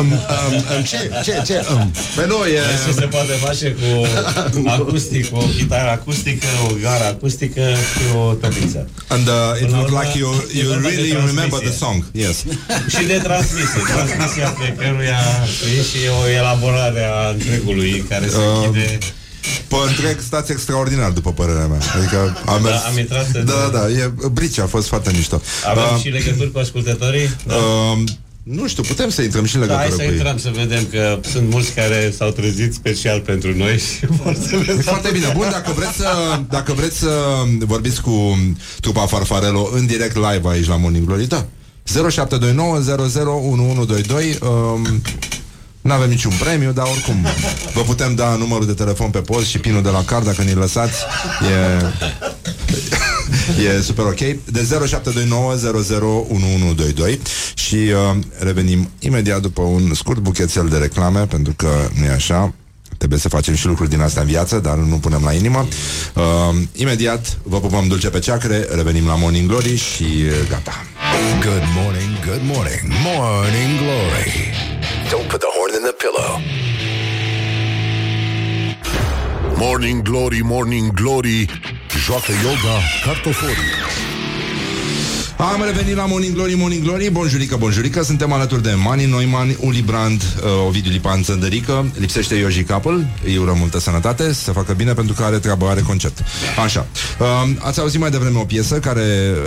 [0.00, 1.10] Um, um, um, ce?
[1.24, 1.42] Ce?
[1.46, 1.64] Ce?
[1.72, 1.90] Um.
[2.16, 2.60] Pe nu, e...
[2.86, 4.06] Ce se poate face cu
[4.68, 7.60] acustic, o chitară acustică, o gară acustică
[7.92, 8.88] și o tăbiță.
[9.08, 11.58] And uh, it Până la looked urmă, like you, e you vorba de really remember
[11.68, 11.86] the transmisie.
[11.86, 11.98] song.
[12.12, 12.36] Yes.
[12.94, 13.80] și de transmisie.
[13.94, 15.20] Transmisia fiecăruia
[15.78, 18.98] e și o elaborare a întregului care se Um, închide.
[19.70, 21.78] Pe întreg stați extraordinar, după părerea mea.
[21.96, 22.74] Adică am mers...
[22.74, 25.40] Da, am intrat în- Da, da, da, e, Brici a fost foarte mișto.
[25.68, 27.28] Avem Uh, și legături cu ascultătorii?
[27.46, 27.54] Da.
[27.54, 28.04] um,
[28.42, 30.16] nu știu, putem să intrăm și în Da, hai legătură să cu ei.
[30.18, 34.56] intrăm să vedem că sunt mulți care s-au trezit special pentru noi și vor să
[34.66, 35.32] le E Foarte bine.
[35.36, 36.06] Bun, dacă vreți să,
[36.48, 37.10] dacă vreți să
[37.58, 38.38] vorbiți cu
[38.80, 41.46] trupa Farfarello în direct live aici la Morning Glory, da.
[41.84, 45.02] 0729 001122 um,
[45.90, 47.26] nu avem niciun premiu, dar oricum
[47.74, 50.52] vă putem da numărul de telefon pe post și pinul de la card dacă ne
[50.52, 50.98] lăsați.
[53.60, 54.18] E, e super ok.
[54.44, 55.54] De 0729
[57.54, 61.68] și uh, revenim imediat după un scurt buchețel de reclame, pentru că
[61.98, 62.54] nu e așa.
[62.98, 65.68] Trebuie să facem și lucruri din astea în viață, dar nu punem la inimă.
[66.14, 66.22] Uh,
[66.72, 70.84] imediat vă pupăm dulce pe ceacre, revenim la Morning Glory și uh, gata.
[71.40, 74.79] Good morning, good morning, morning glory.
[75.10, 76.38] Don't put the horn in the pillow.
[79.56, 81.48] Morning Glory, Morning Glory
[82.08, 83.72] Joacă yoga cartoforii
[85.40, 87.10] Am revenit la Morning Glory, Morning Glory.
[87.10, 92.62] Bonjurică, bonjurică, suntem alături de Mani Neumann, Uli Brand, uh, Ovidiu Lipan Țăndărică Lipsește Ioji
[92.62, 96.24] Capel Îi urăm multă sănătate, să se facă bine Pentru că are treabă, are concert.
[96.64, 96.86] Așa,
[97.18, 97.26] uh,
[97.58, 99.02] ați auzit mai devreme o piesă Care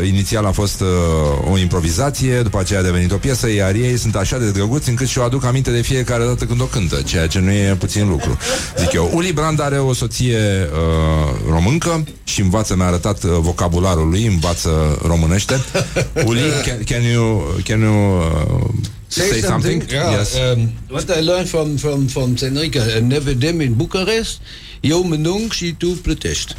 [0.08, 2.42] inițial a fost uh, o improvizație.
[2.42, 5.24] După aceea a devenit o piesă Iar ei sunt așa de drăguți încât și o
[5.24, 8.38] aduc aminte De fiecare dată când o cântă Ceea ce nu e puțin lucru
[8.78, 14.10] Zic eu, Uli Brand are o soție uh, româncă Și învață, mi-a arătat uh, vocabularul
[14.10, 15.62] lui Învață românește
[16.28, 18.68] Uli, can, can you, can you uh,
[19.10, 19.82] say, something?
[19.88, 20.38] Yeah, Yes.
[20.40, 24.42] um, what I learned from from from Zenrika, uh, nevedem in Bucharest,
[24.84, 26.54] eu mănânc și tu plătești.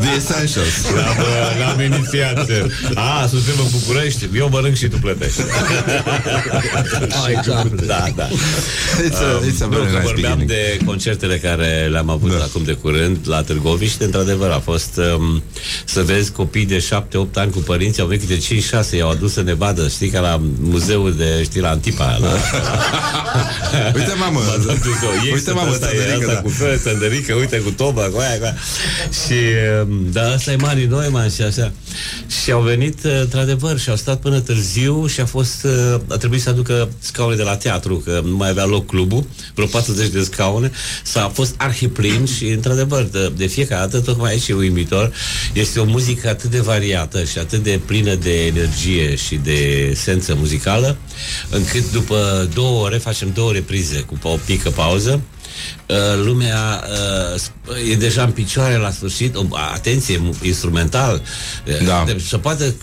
[0.00, 0.74] The essentials.
[0.94, 1.16] L-am,
[1.58, 2.48] l-am inițiat.
[2.94, 5.40] A, suntem în București, eu mănânc și tu plătești.
[7.24, 7.80] Ah, exact.
[7.86, 8.28] Da, da.
[8.28, 10.48] It's a- it's a Nu, very că nice vorbeam beginning.
[10.48, 12.42] de concertele care le-am avut da.
[12.44, 15.42] acum de curând la Târgoviște, într-adevăr a fost um,
[15.84, 19.42] să vezi copii de 7-8 ani cu părinți, au venit de 5-6, i-au adus să
[19.42, 22.16] ne vadă, știi, ca la muzeul de, știi, la Antipa.
[22.20, 22.28] La...
[23.96, 24.40] Uite, mamă,
[25.32, 26.40] uite, mamă, asta e Țăndărică, asta da.
[26.40, 28.56] cu fără țăndărică, uite, cu toba, cu aia, cu aia.
[29.24, 29.38] Și,
[29.88, 31.72] um, da, asta e Mari Neumann și așa.
[32.42, 36.16] Și au venit, uh, într-adevăr, și au stat până târziu și a fost, uh, a
[36.16, 39.24] trebuit să aducă scaune de la teatru, că nu mai avea loc clubul,
[39.54, 40.70] vreo 40 de scaune,
[41.02, 45.12] s-a fost arhiplin și, într-adevăr, de, de fiecare dată, tocmai aici e uimitor,
[45.52, 50.34] este o muzică atât de variată și atât de plină de energie și de esență
[50.34, 50.96] muzicală,
[51.50, 55.10] încât după două ore facem două reprize cu o pică pauză.
[55.12, 55.41] Uh,
[56.24, 56.84] lumea
[57.68, 59.42] uh, e deja în picioare la sfârșit, o,
[59.74, 61.22] atenție, mu- instrumental,
[61.86, 62.02] Da.
[62.06, 62.74] deci să poate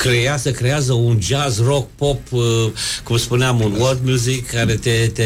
[0.00, 2.42] crea, să creează un jazz, rock, pop, uh,
[3.04, 5.24] cum spuneam, un world music care te, te,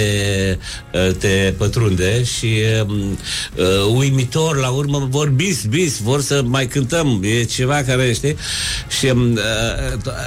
[0.92, 2.48] uh, te pătrunde și
[2.86, 3.18] um,
[3.56, 8.36] uh, uimitor, la urmă vor bis, bis, vor să mai cântăm, e ceva care, știi?
[8.98, 9.40] Și um, uh,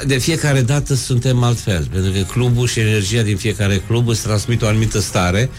[0.05, 4.61] de fiecare dată suntem altfel, pentru că clubul și energia din fiecare club îți transmit
[4.61, 5.49] o anumită stare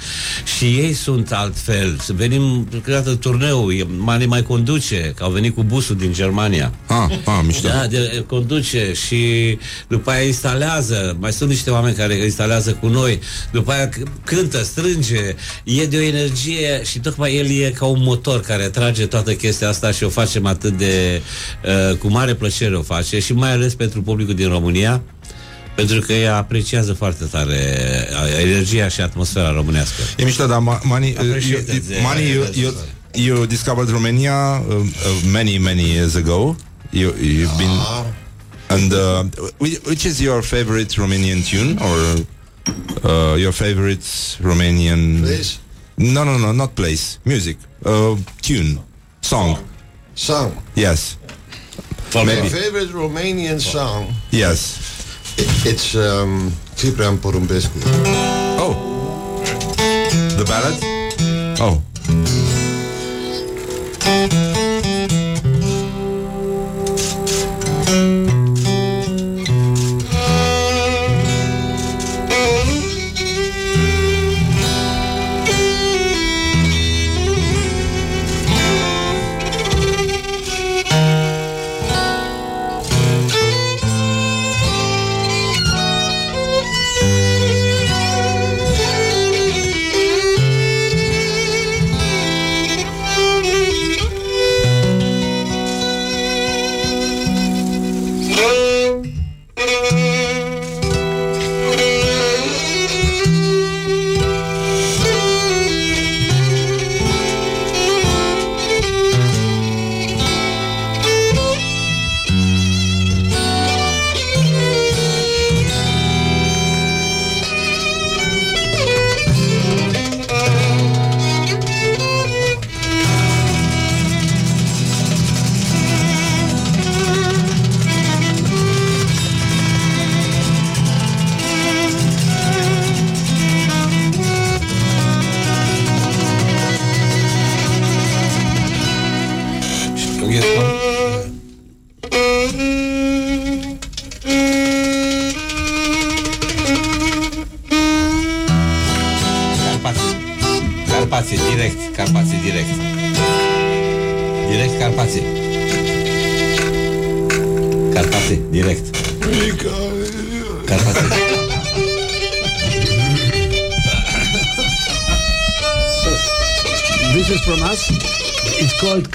[0.57, 1.99] și ei sunt altfel.
[2.03, 6.73] Să venim, câteodată turneu, e- Mani mai conduce, că au venit cu busul din Germania.
[6.87, 7.69] Ah, ah, mișto.
[7.69, 9.59] Da, de, conduce și
[9.89, 13.21] după aia instalează, mai sunt niște oameni care instalează cu noi,
[13.53, 18.03] după aia c- cântă, strânge, e de o energie și tocmai el e ca un
[18.03, 21.23] motor care trage toată chestia asta și o facem atât de,
[21.91, 25.03] uh, cu mare plăcere o face și mai ales pentru publicul din România,
[25.75, 27.79] pentru că ea apreciază foarte tare
[28.11, 30.03] uh, energia și atmosfera românească.
[30.17, 32.73] E mișto, dar Ma- Mani, uh, you, Appreciate you, the- Mani, you, you,
[33.13, 34.85] you discovered Romania uh, uh,
[35.33, 36.57] many, many years ago.
[36.91, 37.77] You, you've been...
[38.71, 39.25] And uh,
[39.59, 42.27] which is your favorite Romanian tune or
[43.11, 44.05] uh, your favorite
[44.41, 45.23] Romanian?
[45.23, 45.61] Place?
[45.97, 47.19] No, no, no, not place.
[47.25, 48.79] Music, uh, tune,
[49.21, 49.59] song.
[50.15, 50.53] Song.
[50.75, 51.17] Yes.
[52.11, 52.43] For Maybe.
[52.43, 54.13] my favorite Romanian song.
[54.31, 54.79] Yes.
[55.39, 57.81] It, it's um, Ciprian Porumbescu.
[58.59, 58.75] Oh.
[60.37, 60.79] The ballad.
[61.61, 61.83] Oh.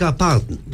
[0.06, 0.73] It's called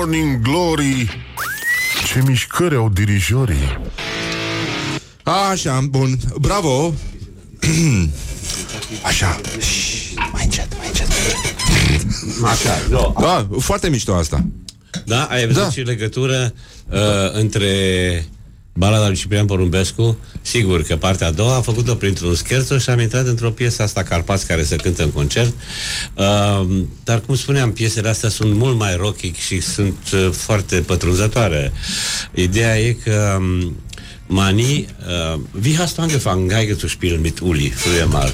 [0.00, 1.24] Morning Glory
[2.06, 3.78] Ce mișcări au dirijorii
[5.50, 6.18] Așa, bun.
[6.40, 6.94] Bravo.
[9.02, 9.40] Așa.
[10.32, 11.08] Mai încet, mai încet.
[12.44, 13.12] Așa, no.
[13.20, 14.46] Da, foarte mișto asta.
[15.04, 15.70] Da, ai văzut da.
[15.70, 16.54] și legătură
[16.90, 16.98] uh,
[17.32, 17.74] între
[18.72, 23.00] balada lui Ciprian Porumbescu, sigur că partea a doua a făcut-o printr-un scherzo și am
[23.00, 25.52] intrat într-o piesă asta Carpați care se cântă în concert.
[26.14, 31.72] Uh, dar cum spuneam, piesele astea sunt mult mai rockic și sunt uh, foarte pătrunzătoare.
[32.34, 33.76] Ideea e că um,
[34.32, 38.32] Mani, uh, wie hast du angefangen Geige zu spielen mit Uli früher mal?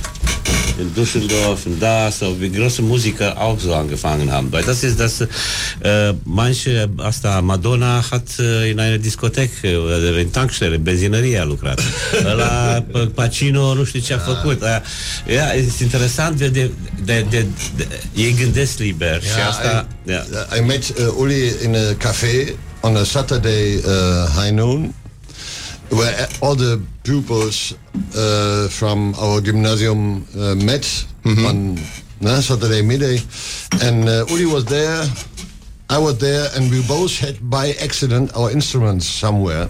[0.79, 4.53] In Düsseldorf und da, so wie große Musiker auch so angefangen haben.
[4.53, 10.33] Weil das ist das, äh, manche, asta Madonna hat äh, in einer Diskothek oder in
[10.33, 11.83] Tankstelle, benzinărie a lucrat.
[12.23, 14.63] La Pacino nu știu ce a făcut.
[14.63, 14.69] Uh,
[15.27, 16.71] yeah, este interesant de, de,
[17.05, 17.47] de, de,
[17.77, 19.87] de ei gândesc liber și asta...
[20.07, 20.25] I, yeah.
[20.59, 24.95] I met uh, Uli in a cafe on a Saturday uh, high noon
[25.91, 27.75] where all the pupils
[28.17, 31.79] uh, from our gymnasium uh, met on
[32.25, 33.19] uh, Saturday midday,
[33.83, 35.05] and uh, Uli was there.
[35.89, 39.69] I was there, and we both had by accident our instruments somewhere.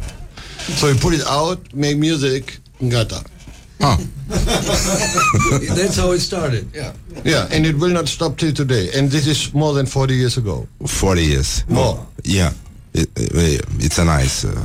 [0.79, 3.23] So we put it out, make music, and gata.
[4.29, 6.69] That's how it started.
[6.75, 6.93] Yeah.
[7.25, 8.89] Yeah, and it will not stop till today.
[8.95, 10.67] And this is more than 40 years ago.
[10.87, 11.65] 40 years.
[11.69, 12.07] More.
[12.25, 12.53] Yeah.
[12.95, 14.65] It, it, it's a nice uh,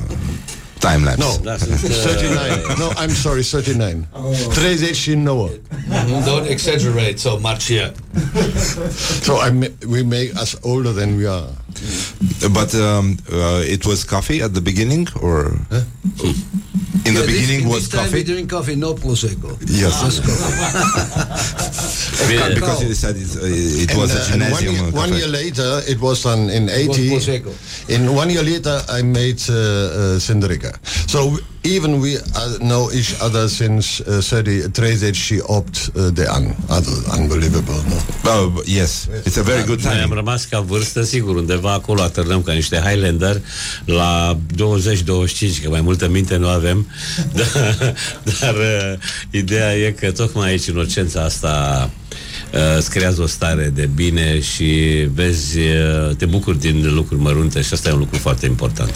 [0.82, 1.20] time lapse.
[1.20, 2.80] No, uh, 39.
[2.80, 4.08] no, I'm sorry, 39.
[4.12, 5.50] 30 Noah.
[5.50, 6.26] Mm-hmm.
[6.26, 7.94] Don't exaggerate so much here.
[9.22, 11.48] So I ma- we make us older than we are.
[12.54, 15.46] But um, uh, it was coffee at the beginning, or
[17.06, 18.18] in the Yeah, this- beginning was this time coffee.
[18.18, 19.58] we drink coffee, no prosecco.
[19.68, 20.02] Yes.
[20.02, 21.56] Just coffee.
[22.56, 24.76] because you said it's, uh, it was And, a uh, and one, gymnasium.
[24.76, 27.10] year, uh, one year later, it was on in was 80.
[27.10, 27.90] Prosecco.
[27.90, 30.72] In one year later, I made uh, uh, Sindrika.
[31.10, 36.56] So even we uh, know each other since uh, 30, 38 uh, de ani.
[36.68, 38.30] Other- Unbelievable, no?
[38.32, 40.16] Oh, yes, it's a very good Noi am time.
[40.16, 43.42] rămas ca vârstă, sigur, undeva acolo atârnăm ca niște Highlander
[43.86, 46.88] la 20-25, că mai multă minte nu avem,
[47.36, 47.96] dar,
[48.40, 48.94] dar uh,
[49.30, 51.90] ideea e că tocmai aici, inocența asta
[52.54, 54.72] uh, îți creează o stare de bine și
[55.14, 58.90] vezi, uh, te bucuri din lucruri mărunte și asta e un lucru foarte important.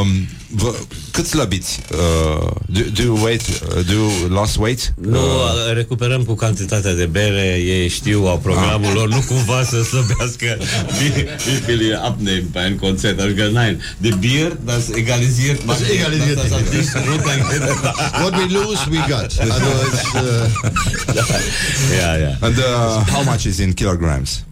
[0.00, 0.74] Um, vă,
[1.10, 1.80] cât slăbiți?
[1.92, 4.94] Uh, do, do you weight, uh, do you lost weight?
[5.00, 9.82] Nu, uh, recuperăm cu cantitatea de bere, ei știu, au programul lor, nu cumva să
[9.82, 10.58] slăbească
[11.68, 13.18] Wie abnehmen bei einem Konzert.
[13.20, 16.92] Hab ich gesagt, nein, de Bier, das egalisiert Das egalisiert das, das, nicht.
[16.92, 17.02] das,
[17.58, 19.30] das, das, What we lose, we got.
[19.46, 20.48] Also it's, uh,
[21.92, 22.46] yeah, yeah.
[22.46, 24.44] And uh, how much is in kilograms?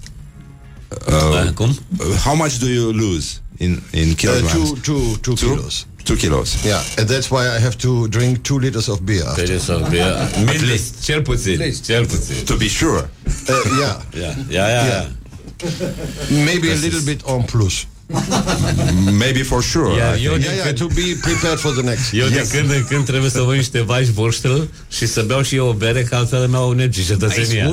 [1.09, 1.77] Uh, cum?
[2.25, 4.73] how much do you lose in, in uh, kilograms?
[4.73, 5.87] two, two, two kilos.
[6.05, 6.65] Two kilos.
[6.65, 9.25] Yeah, and that's why I have to drink two liters of beer.
[9.25, 9.43] After.
[9.43, 10.03] Liters of beer.
[10.05, 11.03] At least.
[11.03, 11.73] Cel puțin.
[11.83, 12.45] Cel puțin.
[12.47, 13.09] To be sure.
[13.49, 14.03] Uh, yeah.
[14.13, 14.87] Yeah, yeah, yeah.
[14.87, 16.45] yeah.
[16.45, 17.87] Maybe a little bit on plus.
[19.25, 19.97] Maybe for sure.
[19.97, 20.43] Iar I eu think.
[20.45, 22.13] din Yeah, yeah, când, to be prepared for the next.
[22.13, 25.55] eu din când în când trebuie să văd niște vaci voștri și să beau și
[25.57, 27.65] eu o bere, că altfel mi-au negi cetățenia.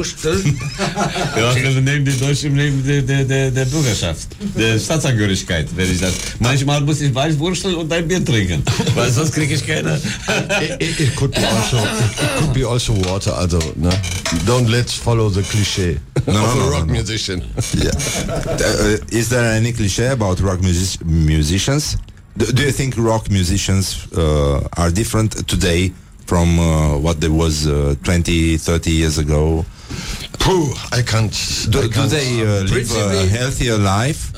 [1.38, 6.00] Ja, wir nehmen die Deutschen nehmen die, die, die, der Bürgerschaft, der Staatsangehörigkeit, wenn ich
[6.00, 6.14] das.
[6.38, 8.64] Manchmal muss ich Weißwurstel und ein Bier trinken,
[8.96, 9.94] weil sonst kriege ich keine.
[10.66, 13.34] It, it, it could be also it could be also water.
[13.42, 13.90] Also, no?
[14.46, 16.93] don't let's follow the cliche No, of no, a no, rock no.
[16.93, 17.39] musician.
[17.73, 17.91] Yeah.
[17.91, 21.98] Uh, is there any cliche about rock music- musicians?
[22.38, 25.91] Do, do you think rock musicians uh, are different today
[26.26, 29.65] from uh, what there was uh, 20, 30 years ago?
[30.39, 31.34] Pooh, I can't.
[31.69, 34.31] Do, I do can't they uh, live a healthier life?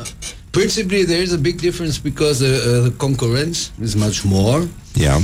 [0.51, 4.67] Principally, there is a big difference because uh, uh, the concurrence is much more.
[4.95, 5.19] Yeah.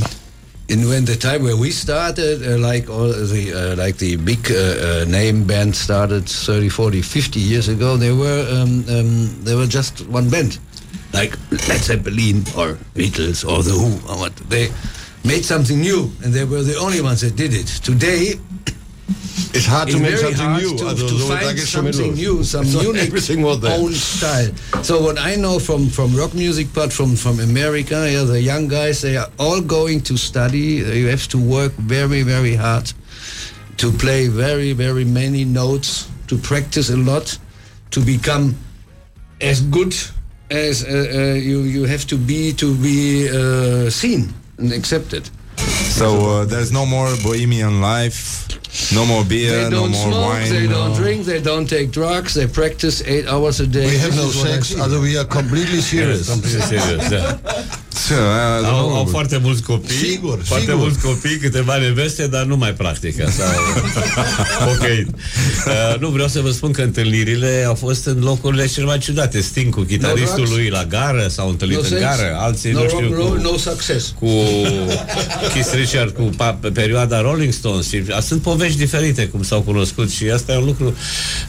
[0.69, 4.51] In when the time where we started, uh, like all the uh, like the big
[4.51, 9.55] uh, uh, name band started 30, 40, 50 years ago, they were um, um, they
[9.55, 10.59] were just one band,
[11.11, 14.35] like Led Zeppelin or Beatles or the Who or what.
[14.47, 14.69] They
[15.25, 17.65] made something new, and they were the only ones that did it.
[17.65, 18.39] Today,
[19.51, 20.77] It's hard to it's make very something hard new.
[20.77, 23.59] to, Also, to so find geht's schon mit something new, some So unique everything was
[23.59, 23.79] there.
[23.79, 24.51] own style.
[24.83, 28.67] So what I know from from rock music, but from from America, yeah, the young
[28.69, 30.83] guys, they are all going to study.
[31.01, 32.93] You have to work very very hard
[33.77, 37.37] to play very very many notes, to practice a lot,
[37.91, 38.53] to become
[39.41, 39.95] as good
[40.51, 45.29] as uh, uh, you you have to be to be uh, seen and accepted.
[45.97, 46.07] So
[46.41, 48.47] uh, there's no more bohemian life,
[48.93, 50.49] no more beer, They no don't more smoke, wine.
[50.51, 53.85] they don't no- drink, they don't take drugs, they practice eight hours a day.
[53.87, 54.67] We have This no is what I sex.
[54.69, 54.79] see.
[54.79, 56.29] Also we are completely serious.
[56.29, 57.09] Complet serios,
[58.15, 58.59] da.
[58.61, 60.79] Uh, Au, au foarte mulți copii Sigur, Foarte sigur.
[60.79, 63.47] mulți copii, câteva neveste Dar nu mai practică sau
[64.73, 68.97] Ok uh, Nu vreau să vă spun că întâlnirile Au fost în locurile cele mai
[68.97, 70.51] ciudate Sting cu chitaristul drugs?
[70.51, 73.15] lui la gară S-au întâlnit No în sex, gară Alții no nu rock știu and
[73.15, 74.13] roll, cu, no success.
[74.19, 74.27] cu
[75.53, 79.61] Keith Richard Cu pa, pe perioada Rolling Stones și a, Sunt povești diferite cum s-au
[79.61, 80.95] cunoscut Și asta e un lucru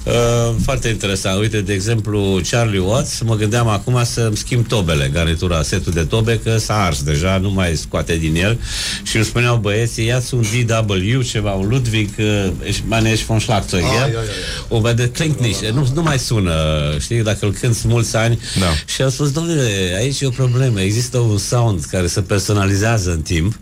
[0.04, 5.62] uh, foarte interesant Uite, de exemplu, Charlie Watts Mă gândeam acum să-mi schimb tobele Garnitura,
[5.62, 8.58] setul de tobe Că s-a ars deja, nu mai scoate din el
[9.02, 13.38] Și îmi spuneau băieții Ia-ți un DW, ceva, un Ludwig uh, Ich meine, ich von
[13.38, 14.00] Schlagzeug Ah, ja?
[14.00, 14.20] ja, ja,
[14.70, 14.76] ja.
[14.76, 16.52] O de klingt nicht, nu, nu mai sună
[17.00, 18.66] Știi, dacă îl cânti mulți ani Da.
[18.94, 23.20] Și am spus, domnule, aici e o problemă Există un sound care se personalizează în
[23.20, 23.58] timp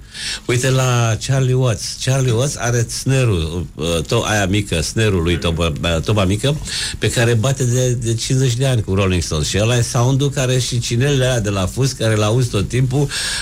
[0.47, 5.73] Uite la Charlie Watts Charlie Watts are snare-ul uh, to, Aia mică, snare-ul lui toba,
[5.83, 6.57] uh, toba mică
[6.99, 10.31] Pe care bate de, de 50 de ani cu Rolling Stones Și ăla e sound-ul
[10.31, 12.78] care și cinelele alea de la fus Care l-auzi tot timpul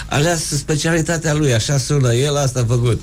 [0.08, 3.00] Alea sunt specialitatea lui, așa sună El asta a făcut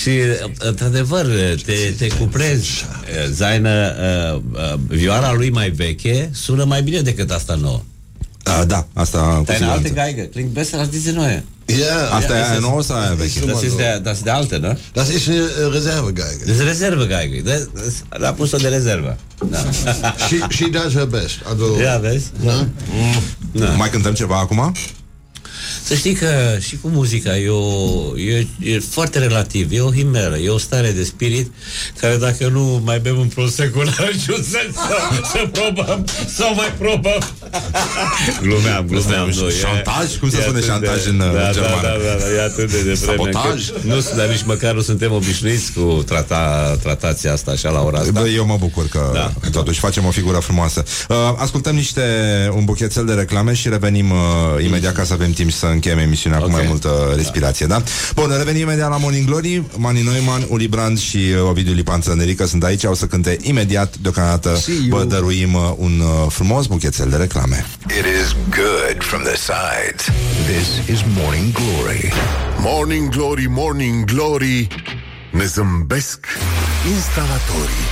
[0.00, 1.26] Și uh, într-adevăr
[1.64, 3.92] te, te cuprezi Uh, Zaină
[4.34, 7.80] uh, uh, Vioara lui mai veche Sună mai bine decât asta nouă
[8.46, 10.12] Uh, da, asta cu Deine alte siguranță.
[10.14, 11.44] Geige klingt besser als diese neue.
[11.66, 13.40] Ja, Asta Ja, e ist aia es- nouă sau aia veche?
[13.46, 14.76] Das ist der, das ist der alte, ne?
[14.92, 16.44] das ist eine äh, Reservegeige.
[16.46, 17.40] Das ist Reservegeige.
[17.42, 19.16] Das, das, da pus-o de rezervă.
[19.50, 19.58] Da.
[20.28, 21.34] She, she does her best.
[21.44, 22.26] Also, Ia, vezi?
[22.40, 22.68] ne?
[23.52, 23.66] Da.
[23.70, 24.72] Mai cântăm ceva acum?
[25.84, 30.36] Să știi că și cu muzica e, o, e, e foarte relativ, e o himeră,
[30.36, 31.52] e o stare de spirit
[32.00, 34.96] care dacă nu mai bem un prosecco n-are niciun sens să,
[35.32, 36.04] să probăm,
[36.36, 37.22] sau mai probăm.
[38.42, 39.28] Glumeam, glumeam.
[39.28, 40.16] Asta e nu, e- șantaj?
[40.16, 41.82] Cum se e spune atât șantaj de, în, da, uh, da, germană?
[41.82, 42.94] Da, da, da, e atât de devreme.
[42.94, 43.68] Sabotaj?
[43.70, 47.98] că Nu, dar nici măcar nu suntem obișnuiți cu trata, tratația asta așa la ora
[47.98, 48.10] asta.
[48.20, 49.32] Bă, eu mă bucur că Da.
[49.50, 50.84] totuși facem o figură frumoasă.
[51.08, 52.02] Uh, ascultăm niște
[52.54, 56.38] un buchețel de reclame și revenim uh, imediat ca să avem timp să încheiem emisiunea
[56.38, 56.50] cu Ok.
[56.50, 57.82] mai multă respirație, da?
[58.14, 59.62] Bun, revenim imediat la Morning Glory.
[59.76, 63.96] Mani Neumann, Uli Brand și uh, Ovidiu Lipan Țănerică sunt aici, au să cânte imediat.
[63.96, 64.98] Deocamdată See you.
[64.98, 67.66] vă dăruim uh, un uh, frumos buchețel de reclame.
[67.86, 70.04] It is good from the sides.
[70.46, 72.12] This is Morning Glory.
[72.58, 74.66] Morning Glory, Morning Glory
[75.32, 76.26] Ne zâmbesc
[76.96, 77.86] instalatorii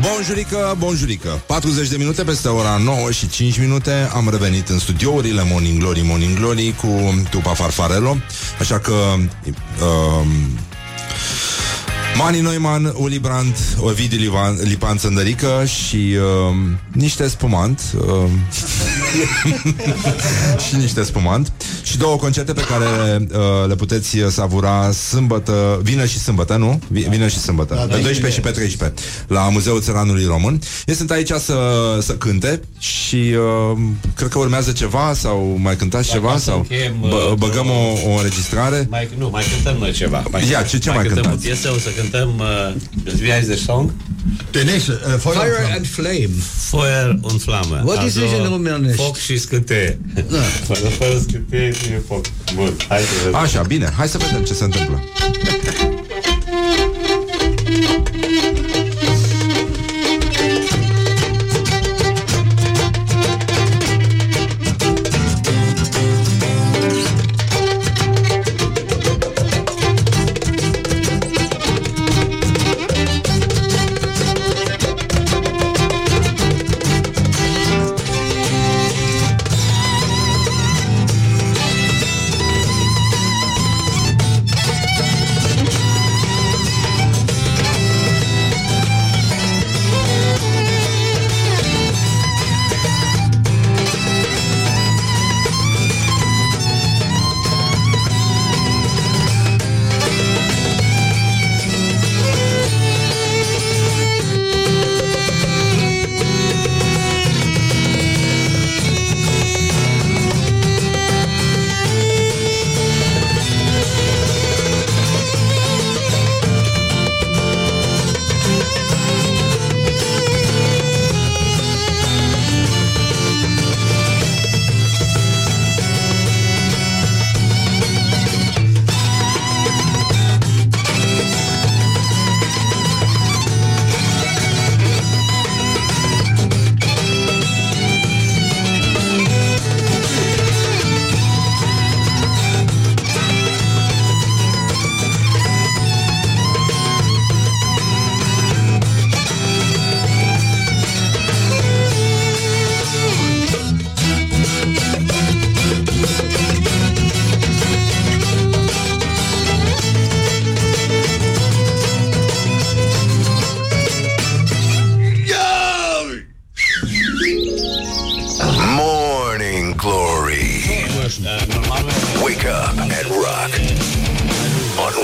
[0.00, 1.42] Bonjurică, bonjurică.
[1.46, 4.10] 40 de minute peste ora 9 și 5 minute.
[4.14, 8.16] Am revenit în studiourile Morning Glory, Morning Glory Cu Tupa Farfarello.
[8.60, 10.26] Așa că uh,
[12.16, 16.56] Mani Neumann, Uli Brandt, Ovidiu Livan, Lipan Țăndărică și uh,
[16.92, 18.30] niște spumant uh,
[20.68, 21.52] și niște spumant
[21.82, 22.84] și două concerte pe care
[23.32, 26.80] uh, le puteți savura sâmbătă, vină și sâmbătă, nu?
[26.88, 30.58] Vi- Vină și sâmbătă, Da, pe da, 12 și pe 13 la Muzeul Țăranului Român.
[30.86, 31.54] Ei sunt aici să,
[32.00, 33.16] să cânte și
[33.72, 33.78] uh,
[34.14, 37.66] cred că urmează ceva sau mai cântați Dacă ceva să sau încheiem, bă, uh, băgăm
[37.70, 38.86] o, o înregistrare.
[38.90, 40.22] Mai, nu, mai cântăm noi ceva.
[40.30, 41.46] Mai, Ia, ce- ce mai cântăm cântați?
[41.46, 43.90] o piesă, o să cântăm uh, Wie heißt der Song?
[44.52, 46.34] Der nächste, äh, Feuer, Fire and Flame.
[46.70, 47.82] Feuer und Flamme.
[47.84, 49.02] What is it in Românești?
[49.02, 49.98] Foc și scânteie.
[50.68, 52.24] Fără, fără scânteie nu e foc.
[52.54, 53.34] Bun, hai să vedem.
[53.34, 55.02] Așa, bine, hai să vedem ce se întâmplă.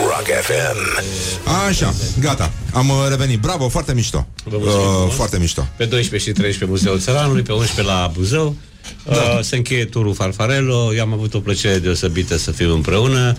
[0.05, 1.05] Rock FM.
[1.69, 3.39] Așa, gata, am uh, revenit.
[3.41, 4.27] Bravo, foarte mișto.
[4.45, 5.15] Vă mulțumim Uh, frumos.
[5.15, 5.67] foarte mișto.
[5.77, 8.57] Pe 12 și 13 Muzeul Țăranului, pe 11 la Buzău.
[9.05, 9.13] Da.
[9.15, 10.95] Uh, se încheie turul Farfarello.
[10.95, 13.37] Eu am avut o plăcere deosebită să fim împreună.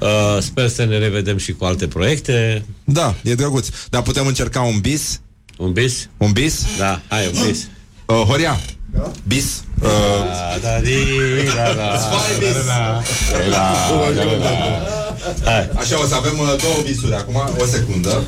[0.00, 2.64] Uh, sper să ne revedem și cu alte proiecte.
[2.84, 3.68] Da, e drăguț.
[3.90, 5.20] Dar putem încerca un bis?
[5.56, 6.08] Un bis?
[6.16, 6.64] Un bis?
[6.78, 7.58] Da, hai, un bis.
[8.06, 8.60] Uh, Horia,
[9.22, 9.44] bis.
[9.82, 9.88] Uh,
[10.28, 10.94] Da, da, di,
[11.56, 11.98] da, da.
[11.98, 12.64] Zwei bis.
[12.66, 13.02] Da,
[13.50, 13.74] da,
[14.14, 14.95] da, da, da.
[15.44, 15.70] Hai.
[15.74, 18.22] Așa, o să avem uh, două bisuri acum, o secundă.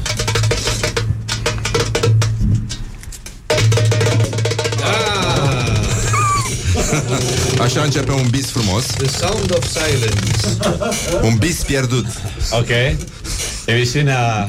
[7.60, 8.84] Așa începe un bis frumos.
[8.84, 10.58] The sound of silence.
[11.22, 12.06] Un bis pierdut.
[12.50, 12.68] Ok.
[13.64, 14.48] Emisiunea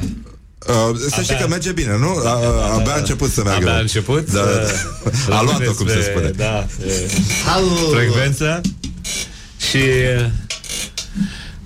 [0.68, 2.22] Uh, să știi Abia- că merge bine, nu?
[2.26, 3.66] A, a, abia a început să meargă.
[3.66, 4.76] Abia a început Da, să-
[5.30, 5.38] da.
[5.38, 6.30] A luat-o, cum se despre- spune.
[6.30, 7.08] Da, e,
[7.46, 7.90] Hallo.
[7.96, 8.62] frecvență
[9.70, 10.32] Și e,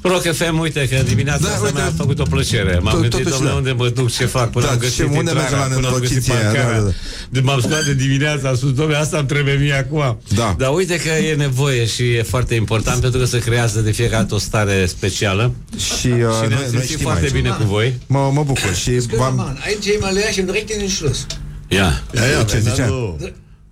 [0.03, 3.01] Rock FM, uite că dimineața Da, da, asta uite, mi-a făcut o plăcere M-am tot-
[3.01, 3.57] gândit, totuși, domnule, da.
[3.57, 5.87] unde mă duc, ce fac Până Da, am găsit ce- unde intrarea, mergem la până
[5.87, 6.79] am găsit nenorociție aia, parcarea.
[6.79, 6.91] da, da,
[7.29, 10.55] De m-am scoat de dimineața a spus, domnule, asta îmi trebuie mie acum Da.
[10.57, 14.21] Dar uite că e nevoie și e foarte important Pentru că se creează de fiecare
[14.21, 17.33] dată o stare specială Și, uh, Și noi, ne-am noi simțit știm foarte aici.
[17.33, 19.35] bine cu voi Mă, mă bucur și Das können wir v-am...
[19.35, 19.57] machen.
[19.67, 21.25] Ein Thema leer und direkt in den Schluss.
[21.67, 22.93] Ia Ia, ia, ce zice?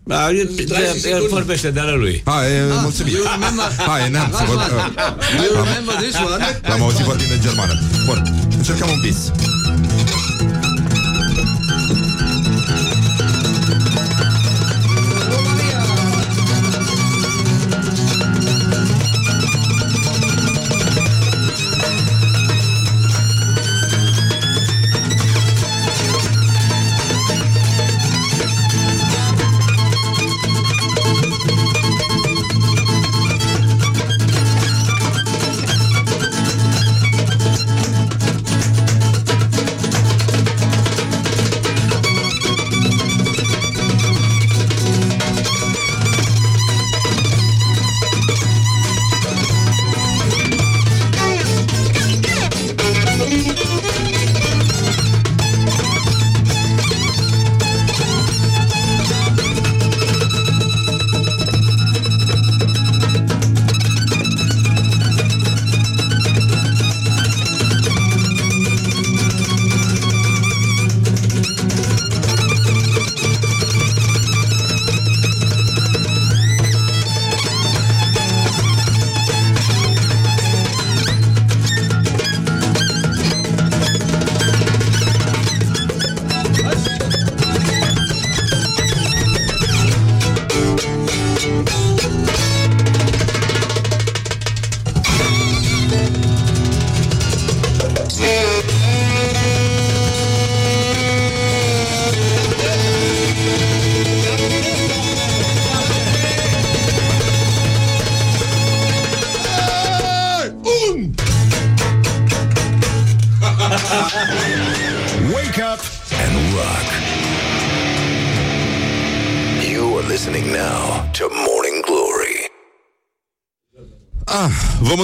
[0.04, 3.14] Da, el, el, el vorbește de ale lui Ha, e mulțumit.
[3.14, 4.36] you remember- Hai, e neamț.
[4.36, 6.60] să vă- Rahman, uh, you l-am- remember this one?
[6.68, 7.74] L-am auzit vorbind în germană.
[8.06, 9.18] Bun, încercăm un bis.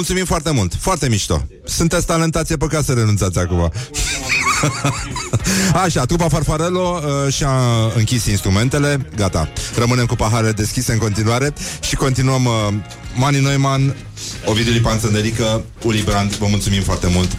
[0.07, 1.47] Mulțumim foarte mult, foarte mișto.
[1.65, 3.71] Sunteți talentați, e păcat să renunțați acum.
[5.83, 7.51] Așa, trupa Farfarello uh, și-a
[7.95, 9.09] închis instrumentele.
[9.15, 12.73] Gata, rămânem cu paharele deschise în continuare Și continuăm uh,
[13.15, 13.95] Mani Neumann,
[14.45, 17.29] Ovidiu Lipan Sândelică Uli Brandt, vă mulțumim foarte mult.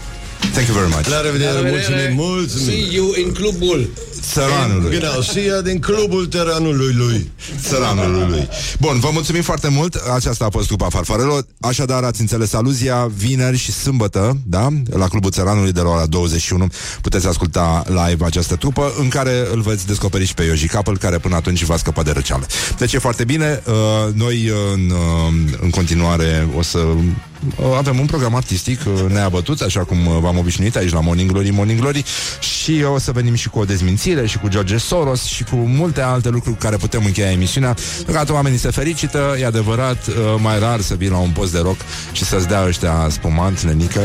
[0.53, 1.07] Thank you very much.
[1.09, 2.15] La revedere, La revedere.
[2.15, 2.67] mulțumim, mulțumim.
[2.67, 3.91] See you in clubul.
[4.33, 4.99] Țăranului.
[4.99, 7.31] Genau, Sia din clubul teranului lui.
[7.61, 8.49] Țăranului lui.
[8.79, 9.95] Bun, vă mulțumim foarte mult.
[10.15, 11.39] Aceasta a fost trupa Farfarello.
[11.61, 14.69] Așadar, ați înțeles aluzia vineri și sâmbătă, da?
[14.91, 16.67] La Clubul Țăranului de la ora 21.
[17.01, 21.19] Puteți asculta live această trupă în care îl veți descoperi și pe Ioji Capel, care
[21.19, 22.47] până atunci va scăpa de răceală.
[22.79, 23.63] Deci e foarte bine.
[23.67, 23.75] Uh,
[24.15, 29.81] Noi în, uh, în continuare o să uh, avem un program artistic uh, neabătut, așa
[29.81, 32.05] cum uh, v-am obișnuit aici la Morning Glory, Morning Glory
[32.41, 36.01] și o să venim și cu o dezmințire și cu George Soros și cu multe
[36.01, 37.75] alte lucruri cu care putem încheia emisiunea.
[38.13, 41.59] Dacă oamenii se fericită, e adevărat, uh, mai rar să vii la un post de
[41.59, 41.81] rock
[42.13, 44.01] și să-ți dea ăștia spumant, nenică.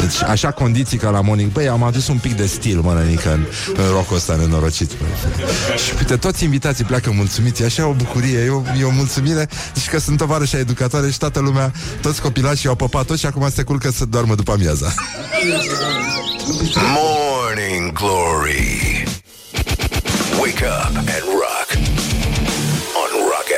[0.00, 3.32] Deci, așa condiții ca la Morning Băi, am adus un pic de stil, mă, nenică,
[3.32, 3.44] în,
[3.76, 4.90] în rockul ăsta nenorocit.
[4.90, 5.04] Bă.
[5.76, 9.48] Și uite, toți invitații pleacă mulțumiți, e așa o bucurie, e o, e o mulțumire.
[9.74, 13.50] Deci că sunt tovarășa educatoare și toată lumea, toți copilașii au păpat toți și acum
[13.54, 14.94] se culcă să doarmă după amiaza.
[16.94, 19.04] Morning Glory.
[20.40, 21.65] Wake up and rock.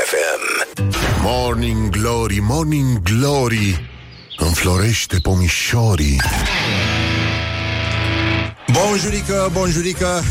[0.09, 1.23] On Rock FM.
[1.23, 3.91] Morning Glory, Morning Glory
[4.37, 6.21] Înflorește pomișorii.
[8.73, 10.23] Bonjurică, bonjurică.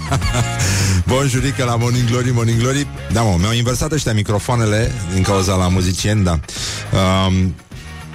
[1.06, 2.86] Bonjurică la Morning Glory, Morning Glory.
[3.12, 6.38] Da, mă, mi-au inversat ăștia microfoanele Din cauza la muzicieni, da.
[7.26, 7.54] Um,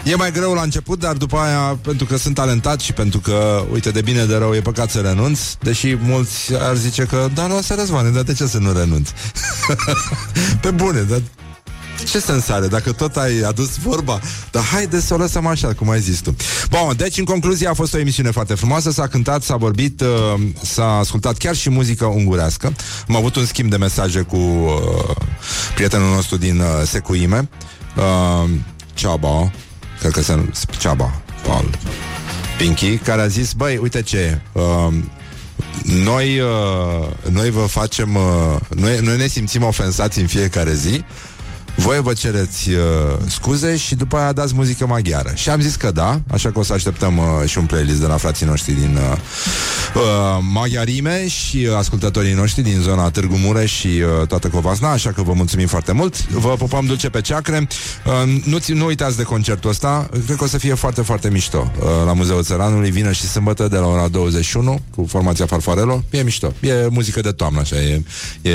[0.10, 3.66] E mai greu la început, dar după aia, pentru că sunt talentat și pentru că,
[3.72, 7.48] uite, de bine de rău, e păcat să renunț, deși mulți ar zice că, da,
[7.48, 9.10] nu, să răzvane, dar de ce să nu renunț?
[10.62, 11.22] Pe bune, dar
[12.06, 14.20] ce sens are dacă tot ai adus vorba?
[14.52, 16.36] Dar haide să o lăsăm așa, cum ai zis tu.
[16.70, 20.42] Bun, deci în concluzie a fost o emisiune foarte frumoasă, s-a cântat, s-a vorbit, uh,
[20.62, 22.74] s-a ascultat chiar și muzică ungurească.
[23.08, 25.16] Am avut un schimb de mesaje cu uh,
[25.76, 27.50] prietenul nostru din uh, Secuime,
[27.98, 28.50] uh,
[28.94, 29.52] Ceaba,
[30.00, 30.50] cred că se
[30.80, 31.70] Ceaba, Paul.
[32.58, 34.94] Pinky, care a zis, băi, uite ce, uh,
[35.84, 41.04] noi, uh, noi vă facem, uh, noi, noi ne simțim ofensați în fiecare zi,
[41.78, 42.78] voi vă cereți uh,
[43.28, 45.32] scuze și după aia dați muzică maghiară.
[45.36, 48.06] Și am zis că da, așa că o să așteptăm uh, și un playlist de
[48.06, 49.18] la frații noștri din uh,
[49.96, 50.02] uh,
[50.52, 55.22] Maghiarime și uh, ascultătorii noștri din zona Târgu Mureș și uh, toată Covasna, așa că
[55.22, 56.28] vă mulțumim foarte mult.
[56.28, 57.68] Vă pupăm dulce pe ceacre.
[58.06, 61.30] Uh, nu, ți- nu uitați de concertul ăsta, cred că o să fie foarte, foarte
[61.30, 61.72] mișto.
[61.80, 66.04] Uh, la Muzeul Țăranului, vină și sâmbătă de la ora 21 cu formația Farfarello.
[66.10, 66.54] E mișto.
[66.60, 68.02] E muzică de toamnă, așa, e,
[68.42, 68.52] e,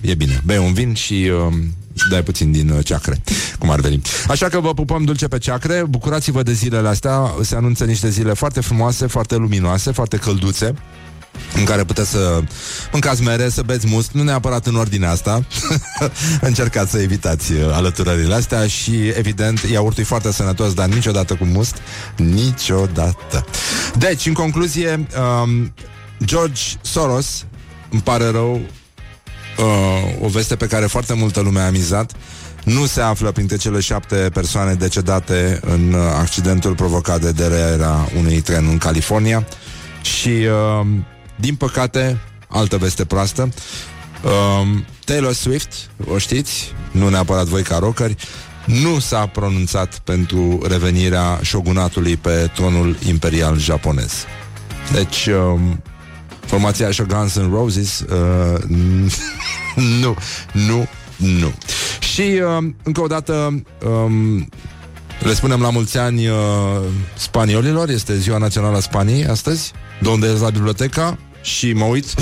[0.00, 0.42] e bine.
[0.44, 1.30] Bei un vin și...
[1.48, 1.54] Uh,
[2.10, 3.20] dai puțin din uh, ceacre,
[3.58, 4.02] cum ar veni.
[4.28, 8.32] Așa că vă pupăm dulce pe ceacre, bucurați-vă de zilele astea, se anunță niște zile
[8.32, 10.74] foarte frumoase, foarte luminoase, foarte călduțe,
[11.54, 12.42] în care puteți să
[12.92, 15.46] mâncați mere, să beți must, nu neapărat în ordinea asta.
[16.40, 21.44] Încercați să evitați uh, alăturările astea și, evident, iaurtul e foarte sănătos, dar niciodată cu
[21.44, 21.76] must.
[22.16, 23.44] Niciodată.
[23.98, 25.06] Deci, în concluzie,
[25.42, 25.72] um,
[26.24, 27.44] George Soros,
[27.90, 28.60] îmi pare rău,
[29.58, 32.12] uh, o veste pe care foarte multă lume a mizat,
[32.64, 38.40] nu se află printre cele șapte persoane decedate în uh, accidentul provocat de dererea unui
[38.40, 39.46] tren în California.
[40.02, 40.86] Și, uh,
[41.36, 42.18] din păcate,
[42.48, 43.48] altă veste proastă,
[44.22, 44.68] uh,
[45.04, 45.72] Taylor Swift,
[46.08, 48.16] o știți, nu neapărat voi ca rockeri,
[48.64, 54.24] nu s-a pronunțat pentru revenirea șogunatului pe tronul imperial japonez.
[54.92, 55.60] Deci, uh,
[56.46, 58.62] formația așa Guns N' Roses uh,
[60.02, 60.16] nu,
[60.52, 61.52] nu, nu.
[61.98, 64.48] Și uh, încă o dată um,
[65.18, 66.36] le spunem la mulți ani uh,
[67.16, 72.14] spaniolilor, este ziua națională a Spaniei astăzi, donde es la biblioteca și mă uit,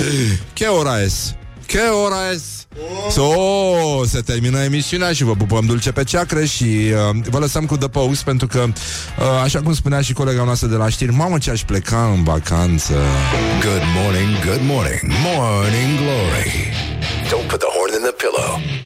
[0.53, 1.35] che ora es?
[1.67, 2.67] Che ora es?
[3.09, 3.29] So,
[4.05, 7.87] se termină emisiunea și vă pupăm dulce pe ceacre și uh, vă lăsăm cu The
[7.87, 11.51] Pose pentru că, uh, așa cum spunea și colega noastră de la știri, mamă ce
[11.51, 12.93] aș pleca în vacanță.
[13.61, 16.73] Good morning, good morning, Morning Glory.
[17.29, 18.83] Don't put the horn in the pillow.